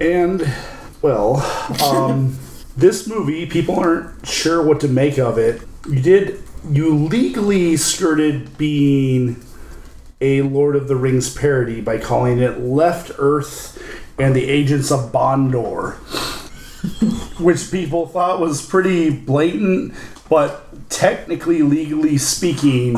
and, 0.00 0.52
well, 1.02 1.36
um, 1.84 2.36
this 2.76 3.06
movie, 3.06 3.46
people 3.46 3.78
aren't 3.78 4.26
sure 4.26 4.60
what 4.60 4.80
to 4.80 4.88
make 4.88 5.18
of 5.18 5.38
it. 5.38 5.62
You 5.88 6.02
did, 6.02 6.42
you 6.68 6.92
legally 6.92 7.76
skirted 7.76 8.58
being 8.58 9.40
a 10.20 10.42
Lord 10.42 10.74
of 10.74 10.88
the 10.88 10.96
Rings 10.96 11.32
parody 11.32 11.80
by 11.80 11.98
calling 11.98 12.40
it 12.40 12.58
Left 12.58 13.12
Earth 13.18 13.80
and 14.18 14.34
the 14.34 14.48
Agents 14.48 14.90
of 14.90 15.12
Bondor 15.12 15.96
which 17.38 17.70
people 17.70 18.06
thought 18.06 18.40
was 18.40 18.64
pretty 18.64 19.10
blatant, 19.10 19.94
but 20.28 20.88
technically, 20.90 21.62
legally 21.62 22.18
speaking, 22.18 22.94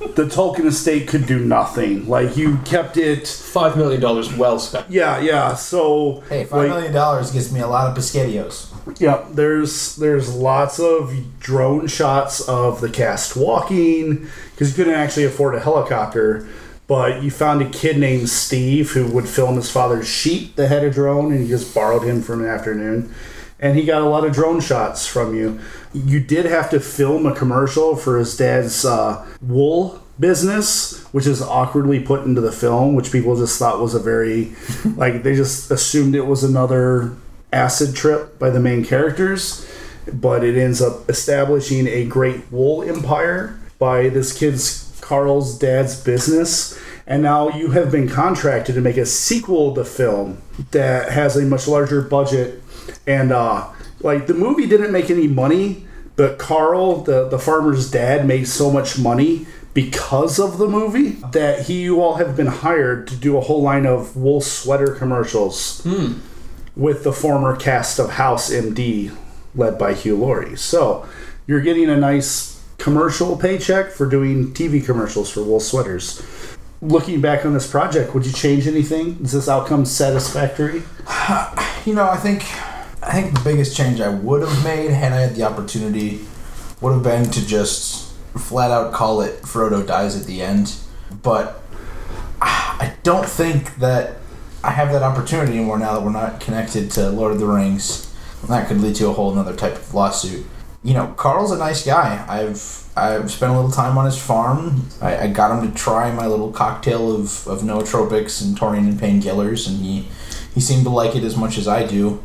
the 0.00 0.24
Tolkien 0.24 0.66
estate 0.66 1.08
could 1.08 1.26
do 1.26 1.40
nothing. 1.40 2.08
Like 2.08 2.36
you 2.36 2.58
kept 2.58 2.96
it. 2.96 3.26
Five 3.26 3.76
million 3.76 4.00
dollars 4.00 4.32
well 4.32 4.58
spent. 4.58 4.90
Yeah, 4.90 5.20
yeah. 5.20 5.54
So 5.54 6.22
Hey, 6.28 6.44
five 6.44 6.58
like, 6.58 6.68
million 6.68 6.92
dollars 6.92 7.30
gets 7.30 7.50
me 7.52 7.60
a 7.60 7.66
lot 7.66 7.88
of 7.88 7.96
pescadios. 7.96 8.72
Yeah, 9.00 9.26
there's 9.30 9.96
there's 9.96 10.34
lots 10.34 10.78
of 10.78 11.14
drone 11.40 11.86
shots 11.88 12.40
of 12.48 12.80
the 12.80 12.88
cast 12.88 13.36
walking 13.36 14.28
because 14.52 14.70
you 14.70 14.74
couldn't 14.76 14.98
actually 14.98 15.24
afford 15.24 15.54
a 15.54 15.60
helicopter. 15.60 16.48
But 16.88 17.22
you 17.22 17.30
found 17.30 17.60
a 17.60 17.68
kid 17.68 17.98
named 17.98 18.30
Steve 18.30 18.92
who 18.92 19.06
would 19.08 19.28
film 19.28 19.56
his 19.56 19.70
father's 19.70 20.08
sheep 20.08 20.56
that 20.56 20.68
had 20.68 20.82
a 20.82 20.90
drone, 20.90 21.30
and 21.30 21.42
you 21.42 21.48
just 21.48 21.74
borrowed 21.74 22.02
him 22.02 22.22
for 22.22 22.32
an 22.32 22.46
afternoon. 22.46 23.14
And 23.60 23.76
he 23.76 23.84
got 23.84 24.00
a 24.00 24.06
lot 24.08 24.24
of 24.24 24.32
drone 24.32 24.60
shots 24.60 25.06
from 25.06 25.36
you. 25.36 25.60
You 25.92 26.18
did 26.18 26.46
have 26.46 26.70
to 26.70 26.80
film 26.80 27.26
a 27.26 27.34
commercial 27.34 27.94
for 27.94 28.18
his 28.18 28.36
dad's 28.36 28.86
uh, 28.86 29.26
wool 29.42 30.02
business, 30.18 31.02
which 31.12 31.26
is 31.26 31.42
awkwardly 31.42 32.00
put 32.00 32.24
into 32.24 32.40
the 32.40 32.52
film, 32.52 32.94
which 32.94 33.12
people 33.12 33.36
just 33.36 33.58
thought 33.58 33.80
was 33.80 33.94
a 33.94 33.98
very, 33.98 34.54
like, 34.96 35.22
they 35.22 35.36
just 35.36 35.70
assumed 35.70 36.14
it 36.14 36.26
was 36.26 36.42
another 36.42 37.14
acid 37.52 37.94
trip 37.94 38.38
by 38.38 38.48
the 38.48 38.60
main 38.60 38.82
characters, 38.82 39.70
but 40.10 40.42
it 40.42 40.56
ends 40.56 40.80
up 40.80 41.08
establishing 41.10 41.86
a 41.86 42.06
great 42.06 42.50
wool 42.50 42.82
empire 42.82 43.58
by 43.78 44.08
this 44.08 44.36
kid's 44.36 44.87
Carl's 45.08 45.58
dad's 45.58 45.98
business. 45.98 46.78
And 47.06 47.22
now 47.22 47.48
you 47.48 47.70
have 47.70 47.90
been 47.90 48.10
contracted 48.10 48.74
to 48.74 48.82
make 48.82 48.98
a 48.98 49.06
sequel 49.06 49.74
to 49.74 49.80
the 49.80 49.86
film 49.86 50.42
that 50.72 51.10
has 51.10 51.34
a 51.34 51.46
much 51.46 51.66
larger 51.66 52.02
budget. 52.02 52.62
And 53.06 53.32
uh, 53.32 53.68
like 54.00 54.26
the 54.26 54.34
movie 54.34 54.66
didn't 54.66 54.92
make 54.92 55.08
any 55.08 55.26
money, 55.26 55.86
but 56.16 56.38
Carl, 56.38 57.02
the, 57.02 57.26
the 57.26 57.38
farmer's 57.38 57.90
dad, 57.90 58.26
made 58.26 58.46
so 58.48 58.70
much 58.70 58.98
money 58.98 59.46
because 59.72 60.38
of 60.38 60.58
the 60.58 60.68
movie 60.68 61.12
that 61.32 61.66
he 61.66 61.82
you 61.82 62.02
all 62.02 62.16
have 62.16 62.36
been 62.36 62.48
hired 62.48 63.06
to 63.08 63.16
do 63.16 63.38
a 63.38 63.40
whole 63.40 63.62
line 63.62 63.86
of 63.86 64.14
wool 64.14 64.42
sweater 64.42 64.92
commercials 64.94 65.82
with 66.76 67.02
the 67.04 67.12
former 67.12 67.56
cast 67.56 67.98
of 67.98 68.10
House 68.10 68.50
MD, 68.50 69.14
led 69.54 69.78
by 69.78 69.94
Hugh 69.94 70.16
Laurie. 70.16 70.56
So 70.56 71.08
you're 71.46 71.60
getting 71.60 71.88
a 71.88 71.96
nice 71.96 72.57
commercial 72.78 73.36
paycheck 73.36 73.90
for 73.90 74.06
doing 74.06 74.52
TV 74.54 74.84
commercials 74.84 75.30
for 75.30 75.42
wool 75.42 75.60
sweaters. 75.60 76.22
Looking 76.80 77.20
back 77.20 77.44
on 77.44 77.52
this 77.52 77.68
project, 77.68 78.14
would 78.14 78.24
you 78.24 78.32
change 78.32 78.66
anything? 78.66 79.18
Is 79.22 79.32
this 79.32 79.48
outcome 79.48 79.84
satisfactory? 79.84 80.82
You 81.86 81.94
know, 81.94 82.10
I 82.10 82.16
think 82.16 82.42
I 83.02 83.12
think 83.12 83.32
the 83.32 83.40
biggest 83.42 83.74
change 83.74 83.98
I 84.00 84.10
would 84.10 84.46
have 84.46 84.64
made 84.64 84.90
had 84.90 85.12
I 85.12 85.20
had 85.20 85.36
the 85.36 85.44
opportunity 85.44 86.20
would 86.82 86.92
have 86.92 87.02
been 87.02 87.30
to 87.30 87.46
just 87.46 88.12
flat 88.36 88.70
out 88.70 88.92
call 88.92 89.22
it 89.22 89.40
Frodo 89.42 89.86
dies 89.86 90.14
at 90.20 90.26
the 90.26 90.42
end. 90.42 90.74
But 91.22 91.62
I 92.42 92.94
don't 93.04 93.24
think 93.24 93.76
that 93.76 94.16
I 94.62 94.72
have 94.72 94.92
that 94.92 95.02
opportunity 95.02 95.56
anymore 95.56 95.78
now 95.78 95.94
that 95.94 96.02
we're 96.02 96.10
not 96.10 96.40
connected 96.40 96.90
to 96.90 97.08
Lord 97.08 97.32
of 97.32 97.38
the 97.38 97.46
Rings. 97.46 98.12
That 98.48 98.68
could 98.68 98.82
lead 98.82 98.96
to 98.96 99.08
a 99.08 99.12
whole 99.12 99.32
another 99.32 99.56
type 99.56 99.76
of 99.76 99.94
lawsuit. 99.94 100.44
You 100.88 100.94
know, 100.94 101.08
Carl's 101.18 101.50
a 101.50 101.58
nice 101.58 101.84
guy. 101.84 102.24
I've 102.26 102.88
I've 102.96 103.30
spent 103.30 103.52
a 103.52 103.54
little 103.54 103.70
time 103.70 103.98
on 103.98 104.06
his 104.06 104.16
farm. 104.16 104.86
I, 105.02 105.18
I 105.24 105.26
got 105.28 105.50
him 105.52 105.70
to 105.70 105.76
try 105.76 106.10
my 106.12 106.26
little 106.26 106.50
cocktail 106.50 107.14
of, 107.14 107.46
of 107.46 107.60
nootropics 107.60 108.42
and 108.42 108.56
taurine 108.56 108.86
and 108.86 108.98
painkillers, 108.98 109.68
and 109.68 109.84
he 109.84 110.08
he 110.54 110.60
seemed 110.62 110.84
to 110.84 110.90
like 110.90 111.14
it 111.14 111.24
as 111.24 111.36
much 111.36 111.58
as 111.58 111.68
I 111.68 111.86
do. 111.86 112.22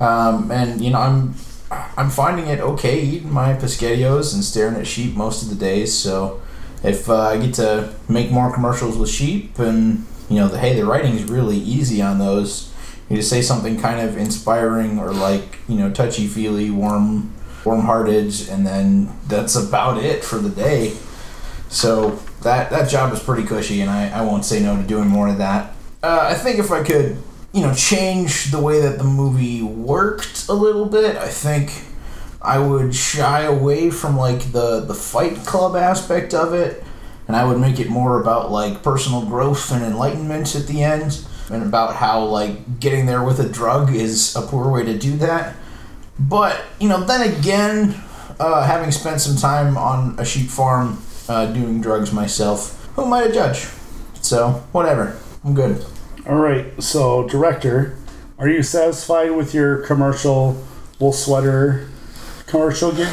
Um, 0.00 0.50
and 0.50 0.82
you 0.82 0.90
know, 0.90 1.00
I'm 1.00 1.34
I'm 1.70 2.08
finding 2.08 2.46
it 2.46 2.60
okay 2.60 2.98
eating 2.98 3.30
my 3.30 3.52
pescadios 3.52 4.32
and 4.32 4.42
staring 4.42 4.76
at 4.76 4.86
sheep 4.86 5.14
most 5.14 5.42
of 5.42 5.50
the 5.50 5.54
days. 5.54 5.92
So 5.92 6.40
if 6.82 7.10
uh, 7.10 7.28
I 7.28 7.36
get 7.36 7.54
to 7.56 7.94
make 8.08 8.30
more 8.30 8.52
commercials 8.54 8.96
with 8.96 9.10
sheep, 9.10 9.58
and 9.58 10.06
you 10.30 10.36
know, 10.36 10.48
the 10.48 10.58
hey, 10.58 10.74
the 10.74 10.86
writing's 10.86 11.24
really 11.24 11.58
easy 11.58 12.00
on 12.00 12.18
those. 12.18 12.72
You 13.10 13.16
just 13.16 13.28
say 13.28 13.42
something 13.42 13.78
kind 13.78 14.00
of 14.00 14.16
inspiring 14.16 14.98
or 14.98 15.12
like 15.12 15.58
you 15.68 15.76
know, 15.76 15.90
touchy 15.90 16.26
feely, 16.26 16.70
warm, 16.70 17.34
warm-hearted, 17.64 18.48
and 18.50 18.66
then 18.66 19.10
that's 19.28 19.54
about 19.56 20.02
it 20.02 20.24
for 20.24 20.38
the 20.38 20.50
day. 20.50 20.96
So 21.68 22.18
that 22.42 22.70
that 22.70 22.90
job 22.90 23.12
is 23.12 23.20
pretty 23.20 23.44
cushy, 23.44 23.80
and 23.80 23.90
I, 23.90 24.10
I 24.10 24.22
won't 24.22 24.44
say 24.44 24.60
no 24.62 24.76
to 24.76 24.82
doing 24.82 25.08
more 25.08 25.28
of 25.28 25.38
that. 25.38 25.74
Uh, 26.02 26.28
I 26.30 26.34
think 26.34 26.58
if 26.58 26.70
I 26.70 26.82
could, 26.82 27.16
you 27.52 27.62
know, 27.62 27.72
change 27.74 28.50
the 28.50 28.60
way 28.60 28.80
that 28.80 28.98
the 28.98 29.04
movie 29.04 29.62
worked 29.62 30.48
a 30.48 30.52
little 30.52 30.86
bit, 30.86 31.16
I 31.16 31.28
think 31.28 31.84
I 32.42 32.58
would 32.58 32.94
shy 32.94 33.42
away 33.42 33.90
from 33.90 34.16
like 34.16 34.52
the 34.52 34.80
the 34.80 34.94
Fight 34.94 35.36
Club 35.46 35.76
aspect 35.76 36.34
of 36.34 36.52
it, 36.52 36.84
and 37.26 37.36
I 37.36 37.44
would 37.44 37.58
make 37.58 37.78
it 37.78 37.88
more 37.88 38.20
about 38.20 38.50
like 38.50 38.82
personal 38.82 39.24
growth 39.24 39.70
and 39.72 39.84
enlightenment 39.84 40.54
at 40.54 40.66
the 40.66 40.82
end, 40.82 41.24
and 41.50 41.62
about 41.62 41.94
how 41.96 42.24
like 42.24 42.80
getting 42.80 43.06
there 43.06 43.22
with 43.22 43.38
a 43.38 43.48
drug 43.48 43.94
is 43.94 44.34
a 44.36 44.42
poor 44.42 44.70
way 44.70 44.84
to 44.84 44.98
do 44.98 45.16
that. 45.18 45.54
But 46.28 46.62
you 46.78 46.88
know, 46.88 47.04
then 47.04 47.32
again, 47.32 48.00
uh, 48.38 48.64
having 48.64 48.90
spent 48.90 49.20
some 49.20 49.36
time 49.36 49.76
on 49.76 50.18
a 50.18 50.24
sheep 50.24 50.48
farm 50.48 51.02
uh, 51.28 51.46
doing 51.52 51.80
drugs 51.80 52.12
myself, 52.12 52.84
who 52.94 53.04
am 53.04 53.12
I 53.12 53.26
to 53.26 53.32
judge? 53.32 53.68
So 54.20 54.64
whatever, 54.72 55.18
I'm 55.44 55.54
good. 55.54 55.84
All 56.26 56.36
right, 56.36 56.80
so 56.80 57.28
director, 57.28 57.96
are 58.38 58.48
you 58.48 58.62
satisfied 58.62 59.32
with 59.32 59.52
your 59.54 59.78
commercial 59.78 60.62
wool 61.00 61.12
sweater 61.12 61.88
commercial 62.46 62.92
gig? 62.92 63.08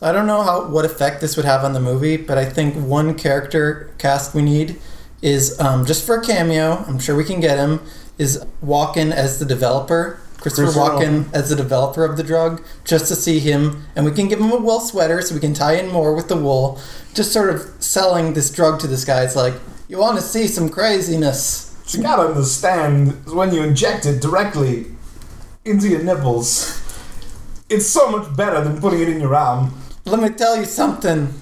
I 0.00 0.12
don't 0.12 0.26
know 0.26 0.42
how 0.42 0.68
what 0.68 0.84
effect 0.84 1.20
this 1.20 1.36
would 1.36 1.46
have 1.46 1.64
on 1.64 1.72
the 1.72 1.80
movie, 1.80 2.16
but 2.16 2.36
I 2.36 2.44
think 2.44 2.74
one 2.74 3.14
character 3.14 3.90
cast 3.98 4.34
we 4.34 4.42
need 4.42 4.80
is 5.22 5.58
um, 5.58 5.86
just 5.86 6.06
for 6.06 6.16
a 6.16 6.24
cameo. 6.24 6.84
I'm 6.86 6.98
sure 6.98 7.16
we 7.16 7.24
can 7.24 7.40
get 7.40 7.58
him. 7.58 7.80
Is 8.18 8.44
Walken 8.64 9.10
as 9.10 9.38
the 9.38 9.44
developer, 9.44 10.20
Christopher 10.44 10.78
Walken 10.78 11.32
as 11.32 11.48
the 11.48 11.56
developer 11.56 12.04
of 12.04 12.18
the 12.18 12.22
drug, 12.22 12.62
just 12.84 13.08
to 13.08 13.16
see 13.16 13.38
him, 13.38 13.86
and 13.96 14.04
we 14.04 14.12
can 14.12 14.28
give 14.28 14.38
him 14.38 14.50
a 14.50 14.58
wool 14.58 14.78
sweater 14.78 15.22
so 15.22 15.34
we 15.34 15.40
can 15.40 15.54
tie 15.54 15.76
in 15.76 15.90
more 15.90 16.14
with 16.14 16.28
the 16.28 16.36
wool. 16.36 16.78
Just 17.14 17.32
sort 17.32 17.48
of 17.48 17.62
selling 17.82 18.34
this 18.34 18.50
drug 18.50 18.78
to 18.80 18.86
this 18.86 19.06
guy. 19.06 19.22
It's 19.22 19.36
like 19.36 19.54
you 19.88 19.96
want 19.96 20.18
to 20.18 20.22
see 20.22 20.46
some 20.46 20.68
craziness. 20.68 21.74
You 21.94 22.02
gotta 22.02 22.28
understand 22.28 23.24
when 23.24 23.54
you 23.54 23.62
inject 23.62 24.04
it 24.04 24.20
directly 24.20 24.88
into 25.64 25.88
your 25.88 26.02
nipples, 26.02 26.78
it's 27.70 27.86
so 27.86 28.10
much 28.10 28.36
better 28.36 28.62
than 28.62 28.82
putting 28.82 29.00
it 29.00 29.08
in 29.08 29.22
your 29.22 29.34
arm. 29.34 29.72
Let 30.04 30.20
me 30.20 30.28
tell 30.28 30.58
you 30.58 30.66
something. 30.66 31.32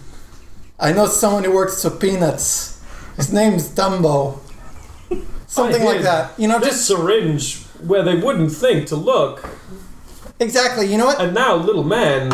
I 0.79 0.93
know 0.93 1.07
someone 1.07 1.43
who 1.43 1.53
works 1.53 1.83
for 1.83 1.91
peanuts. 1.91 2.81
His 3.17 3.33
name's 3.33 3.69
Dumbo. 3.69 4.39
Something 5.49 5.85
like 5.85 6.03
that. 6.03 6.39
You 6.39 6.47
know, 6.49 6.61
This 6.61 6.69
just 6.71 6.87
syringe 6.87 7.67
where 7.87 8.03
they 8.03 8.17
wouldn't 8.17 8.53
think 8.53 8.87
to 8.89 8.97
look, 8.97 9.49
exactly. 10.41 10.87
You 10.87 10.99
know 10.99 11.07
what? 11.07 11.21
and 11.21 11.35
now 11.35 11.55
little 11.55 11.85
man. 11.85 12.31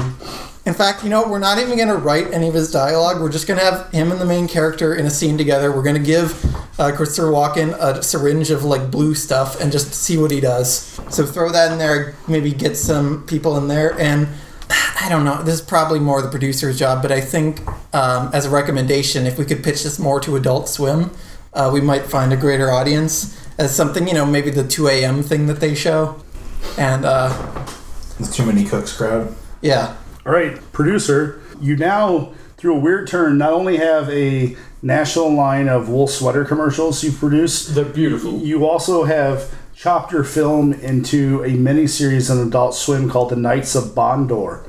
In 0.68 0.74
fact, 0.74 1.02
you 1.02 1.08
know, 1.08 1.26
we're 1.26 1.38
not 1.38 1.58
even 1.58 1.76
going 1.76 1.88
to 1.88 1.96
write 1.96 2.30
any 2.30 2.46
of 2.46 2.52
his 2.52 2.70
dialogue. 2.70 3.22
We're 3.22 3.32
just 3.32 3.46
going 3.46 3.58
to 3.58 3.64
have 3.64 3.90
him 3.90 4.12
and 4.12 4.20
the 4.20 4.26
main 4.26 4.46
character 4.46 4.94
in 4.94 5.06
a 5.06 5.10
scene 5.10 5.38
together. 5.38 5.72
We're 5.72 5.82
going 5.82 5.96
to 5.96 6.02
give 6.02 6.44
uh, 6.78 6.92
Christopher 6.94 7.28
Walken 7.28 7.74
a 7.80 8.02
syringe 8.02 8.50
of 8.50 8.64
like 8.64 8.90
blue 8.90 9.14
stuff 9.14 9.58
and 9.62 9.72
just 9.72 9.94
see 9.94 10.18
what 10.18 10.30
he 10.30 10.40
does. 10.40 11.00
So 11.08 11.24
throw 11.24 11.50
that 11.52 11.72
in 11.72 11.78
there. 11.78 12.16
Maybe 12.28 12.52
get 12.52 12.76
some 12.76 13.26
people 13.26 13.56
in 13.56 13.68
there. 13.68 13.98
And 13.98 14.28
I 15.00 15.08
don't 15.08 15.24
know. 15.24 15.42
This 15.42 15.54
is 15.54 15.62
probably 15.62 16.00
more 16.00 16.20
the 16.20 16.28
producer's 16.28 16.78
job, 16.78 17.00
but 17.00 17.12
I 17.12 17.22
think 17.22 17.66
um, 17.94 18.30
as 18.34 18.44
a 18.44 18.50
recommendation, 18.50 19.26
if 19.26 19.38
we 19.38 19.46
could 19.46 19.64
pitch 19.64 19.84
this 19.84 19.98
more 19.98 20.20
to 20.20 20.36
Adult 20.36 20.68
Swim, 20.68 21.10
uh, 21.54 21.70
we 21.72 21.80
might 21.80 22.02
find 22.02 22.30
a 22.30 22.36
greater 22.36 22.70
audience 22.70 23.47
as 23.58 23.74
something. 23.74 24.06
You 24.08 24.14
know, 24.14 24.26
maybe 24.26 24.50
the 24.50 24.66
2 24.66 24.88
a.m. 24.88 25.22
thing 25.22 25.46
that 25.46 25.60
they 25.60 25.74
show. 25.74 26.22
And 26.76 27.04
uh, 27.04 27.32
It's 28.18 28.34
too 28.34 28.46
many 28.46 28.64
cooks 28.64 28.96
crowd. 28.96 29.34
yeah. 29.60 29.96
All 30.26 30.34
right, 30.34 30.60
producer, 30.72 31.40
you 31.58 31.74
now, 31.76 32.32
through 32.58 32.76
a 32.76 32.78
weird 32.78 33.08
turn, 33.08 33.38
not 33.38 33.52
only 33.54 33.78
have 33.78 34.10
a 34.10 34.56
national 34.82 35.32
line 35.32 35.68
of 35.70 35.88
wool 35.88 36.06
sweater 36.06 36.44
commercials 36.44 37.02
you've 37.02 37.18
produced, 37.18 37.74
They're 37.74 37.84
beautiful. 37.86 38.38
you 38.40 38.66
also 38.66 39.04
have 39.04 39.50
chopped 39.74 40.12
your 40.12 40.24
film 40.24 40.74
into 40.74 41.42
a 41.44 41.52
mini 41.52 41.86
series 41.86 42.30
on 42.30 42.46
Adult 42.46 42.74
Swim 42.74 43.08
called 43.08 43.30
The 43.30 43.36
Knights 43.36 43.74
of 43.74 43.84
Bondor. 43.94 44.68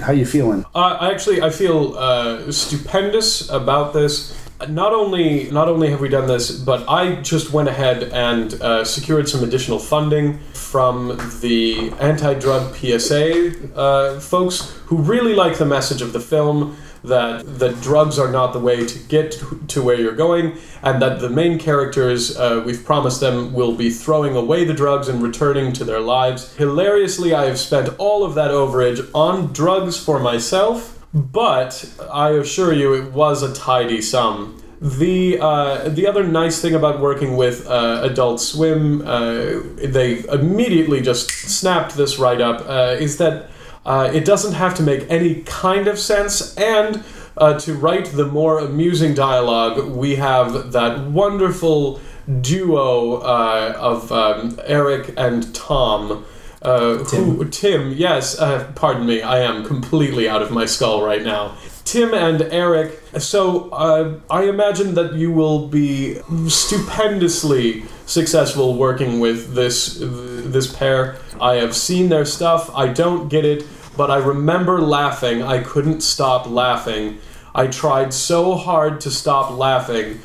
How 0.00 0.12
you 0.12 0.24
feeling? 0.24 0.64
Uh, 0.74 0.96
I 0.98 1.10
actually, 1.10 1.42
I 1.42 1.50
feel 1.50 1.94
uh, 1.98 2.50
stupendous 2.50 3.50
about 3.50 3.92
this. 3.92 4.34
Not 4.68 4.92
only, 4.92 5.50
not 5.50 5.68
only 5.68 5.90
have 5.90 6.00
we 6.00 6.08
done 6.08 6.26
this, 6.26 6.50
but 6.50 6.86
I 6.88 7.16
just 7.22 7.52
went 7.52 7.68
ahead 7.68 8.04
and 8.12 8.54
uh, 8.54 8.84
secured 8.84 9.28
some 9.28 9.42
additional 9.42 9.78
funding 9.78 10.38
from 10.52 11.18
the 11.40 11.90
anti-drug 11.98 12.74
PSA 12.76 13.74
uh, 13.74 14.20
folks 14.20 14.76
who 14.86 14.98
really 14.98 15.34
like 15.34 15.56
the 15.56 15.64
message 15.64 16.02
of 16.02 16.12
the 16.12 16.20
film 16.20 16.76
that 17.02 17.58
that 17.58 17.80
drugs 17.80 18.18
are 18.18 18.30
not 18.30 18.52
the 18.52 18.58
way 18.58 18.86
to 18.86 18.98
get 19.08 19.42
to 19.68 19.82
where 19.82 19.98
you're 19.98 20.14
going, 20.14 20.58
and 20.82 21.00
that 21.00 21.20
the 21.20 21.30
main 21.30 21.58
characters 21.58 22.36
uh, 22.36 22.62
we've 22.66 22.84
promised 22.84 23.20
them 23.20 23.54
will 23.54 23.74
be 23.74 23.90
throwing 23.90 24.36
away 24.36 24.64
the 24.64 24.74
drugs 24.74 25.08
and 25.08 25.22
returning 25.22 25.72
to 25.72 25.84
their 25.84 26.00
lives. 26.00 26.54
Hilariously, 26.56 27.32
I 27.32 27.46
have 27.46 27.58
spent 27.58 27.88
all 27.98 28.22
of 28.22 28.34
that 28.34 28.50
overage 28.50 29.08
on 29.14 29.52
drugs 29.52 29.96
for 29.96 30.18
myself 30.18 30.99
but 31.12 31.92
I 32.10 32.30
assure 32.30 32.72
you, 32.72 32.94
it 32.94 33.12
was 33.12 33.42
a 33.42 33.52
tidy 33.52 34.00
sum. 34.00 34.62
The 34.80 35.38
uh, 35.38 35.88
the 35.90 36.06
other 36.06 36.24
nice 36.24 36.62
thing 36.62 36.74
about 36.74 37.00
working 37.00 37.36
with 37.36 37.66
uh, 37.66 38.00
Adult 38.02 38.40
Swim, 38.40 39.02
uh, 39.02 39.60
they 39.76 40.24
immediately 40.28 41.02
just 41.02 41.30
snapped 41.30 41.96
this 41.96 42.18
right 42.18 42.40
up, 42.40 42.64
uh, 42.66 42.96
is 42.98 43.18
that 43.18 43.50
uh, 43.84 44.10
it 44.12 44.24
doesn't 44.24 44.54
have 44.54 44.74
to 44.76 44.82
make 44.82 45.04
any 45.10 45.42
kind 45.42 45.86
of 45.86 45.98
sense, 45.98 46.54
and 46.56 47.04
uh, 47.36 47.58
to 47.58 47.74
write 47.74 48.06
the 48.06 48.24
more 48.24 48.58
amusing 48.58 49.12
dialogue, 49.12 49.86
we 49.90 50.16
have 50.16 50.72
that 50.72 51.10
wonderful 51.10 52.00
duo 52.40 53.20
of 53.20 54.10
um, 54.12 54.58
Eric 54.64 55.12
and 55.18 55.54
Tom. 55.54 56.24
Uh, 56.62 56.98
Who, 56.98 57.48
Tim, 57.48 57.92
yes, 57.92 58.38
uh, 58.38 58.70
pardon 58.74 59.06
me, 59.06 59.22
I 59.22 59.38
am 59.38 59.64
completely 59.64 60.28
out 60.28 60.42
of 60.42 60.50
my 60.50 60.66
skull 60.66 61.02
right 61.02 61.22
now. 61.22 61.56
Tim 61.84 62.14
and 62.14 62.42
Eric. 62.42 63.00
So 63.18 63.70
uh, 63.70 64.20
I 64.30 64.44
imagine 64.44 64.94
that 64.94 65.14
you 65.14 65.32
will 65.32 65.66
be 65.66 66.20
stupendously 66.46 67.84
successful 68.06 68.74
working 68.74 69.20
with 69.20 69.54
this 69.54 69.98
this 69.98 70.72
pair. 70.72 71.16
I 71.40 71.54
have 71.54 71.74
seen 71.74 72.08
their 72.08 72.24
stuff. 72.24 72.70
I 72.76 72.88
don't 72.88 73.28
get 73.28 73.44
it, 73.44 73.66
but 73.96 74.10
I 74.10 74.18
remember 74.18 74.80
laughing. 74.80 75.42
I 75.42 75.62
couldn't 75.62 76.02
stop 76.02 76.46
laughing. 76.48 77.18
I 77.54 77.66
tried 77.66 78.14
so 78.14 78.54
hard 78.54 79.00
to 79.00 79.10
stop 79.10 79.50
laughing, 79.50 80.20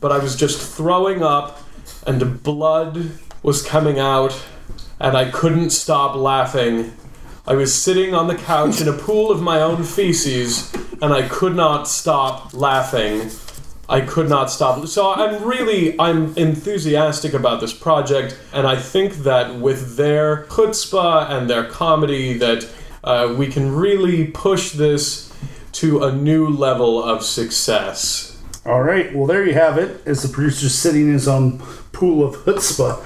but 0.00 0.12
I 0.12 0.18
was 0.18 0.36
just 0.36 0.76
throwing 0.76 1.22
up, 1.22 1.60
and 2.06 2.42
blood 2.42 3.10
was 3.42 3.62
coming 3.62 3.98
out, 3.98 4.32
and 5.00 5.16
I 5.16 5.30
couldn't 5.30 5.70
stop 5.70 6.14
laughing. 6.14 6.92
I 7.46 7.54
was 7.54 7.74
sitting 7.74 8.14
on 8.14 8.28
the 8.28 8.36
couch 8.36 8.80
in 8.80 8.86
a 8.86 8.92
pool 8.92 9.30
of 9.30 9.40
my 9.40 9.60
own 9.60 9.82
feces, 9.82 10.72
and 11.00 11.12
I 11.12 11.26
could 11.26 11.56
not 11.56 11.88
stop 11.88 12.52
laughing. 12.52 13.30
I 13.88 14.02
could 14.02 14.28
not 14.28 14.52
stop. 14.52 14.86
So 14.86 15.12
I'm 15.12 15.42
really 15.42 15.98
I'm 15.98 16.36
enthusiastic 16.36 17.32
about 17.32 17.60
this 17.60 17.72
project, 17.72 18.38
and 18.52 18.66
I 18.66 18.76
think 18.76 19.14
that 19.24 19.56
with 19.56 19.96
their 19.96 20.44
chutzpah 20.44 21.30
and 21.30 21.50
their 21.50 21.64
comedy, 21.64 22.38
that 22.38 22.68
uh, 23.02 23.34
we 23.36 23.48
can 23.48 23.74
really 23.74 24.26
push 24.26 24.72
this 24.72 25.32
to 25.72 26.04
a 26.04 26.12
new 26.12 26.48
level 26.48 27.02
of 27.02 27.24
success. 27.24 28.38
All 28.66 28.82
right, 28.82 29.12
well, 29.14 29.26
there 29.26 29.44
you 29.46 29.54
have 29.54 29.78
it. 29.78 30.06
As 30.06 30.22
the 30.22 30.28
producer 30.28 30.68
sitting 30.68 31.06
in 31.06 31.12
his 31.14 31.26
own 31.26 31.58
pool 31.92 32.24
of 32.24 32.36
chutzpah, 32.44 33.02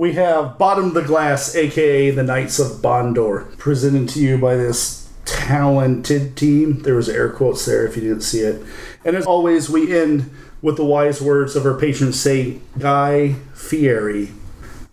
we 0.00 0.14
have 0.14 0.56
Bottom 0.56 0.86
of 0.86 0.94
the 0.94 1.02
Glass, 1.02 1.54
aka 1.54 2.10
the 2.10 2.22
Knights 2.22 2.58
of 2.58 2.80
Bondor, 2.80 3.54
presented 3.58 4.08
to 4.08 4.18
you 4.18 4.38
by 4.38 4.56
this 4.56 5.10
talented 5.26 6.38
team. 6.38 6.80
There 6.84 6.94
was 6.94 7.10
air 7.10 7.28
quotes 7.28 7.66
there 7.66 7.86
if 7.86 7.96
you 7.96 8.02
didn't 8.04 8.22
see 8.22 8.40
it. 8.40 8.62
And 9.04 9.14
as 9.14 9.26
always, 9.26 9.68
we 9.68 9.94
end 9.94 10.30
with 10.62 10.78
the 10.78 10.86
wise 10.86 11.20
words 11.20 11.54
of 11.54 11.66
our 11.66 11.78
patron 11.78 12.14
saint, 12.14 12.62
Guy 12.78 13.34
Fieri. 13.52 14.32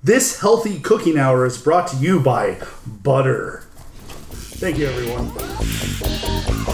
This 0.04 0.42
healthy 0.42 0.78
cooking 0.78 1.18
hour 1.18 1.46
is 1.46 1.58
brought 1.58 1.88
to 1.92 1.96
you 1.96 2.20
by 2.20 2.62
butter. 2.86 3.64
Thank 4.60 4.78
you, 4.78 4.88
everyone. 4.88 6.67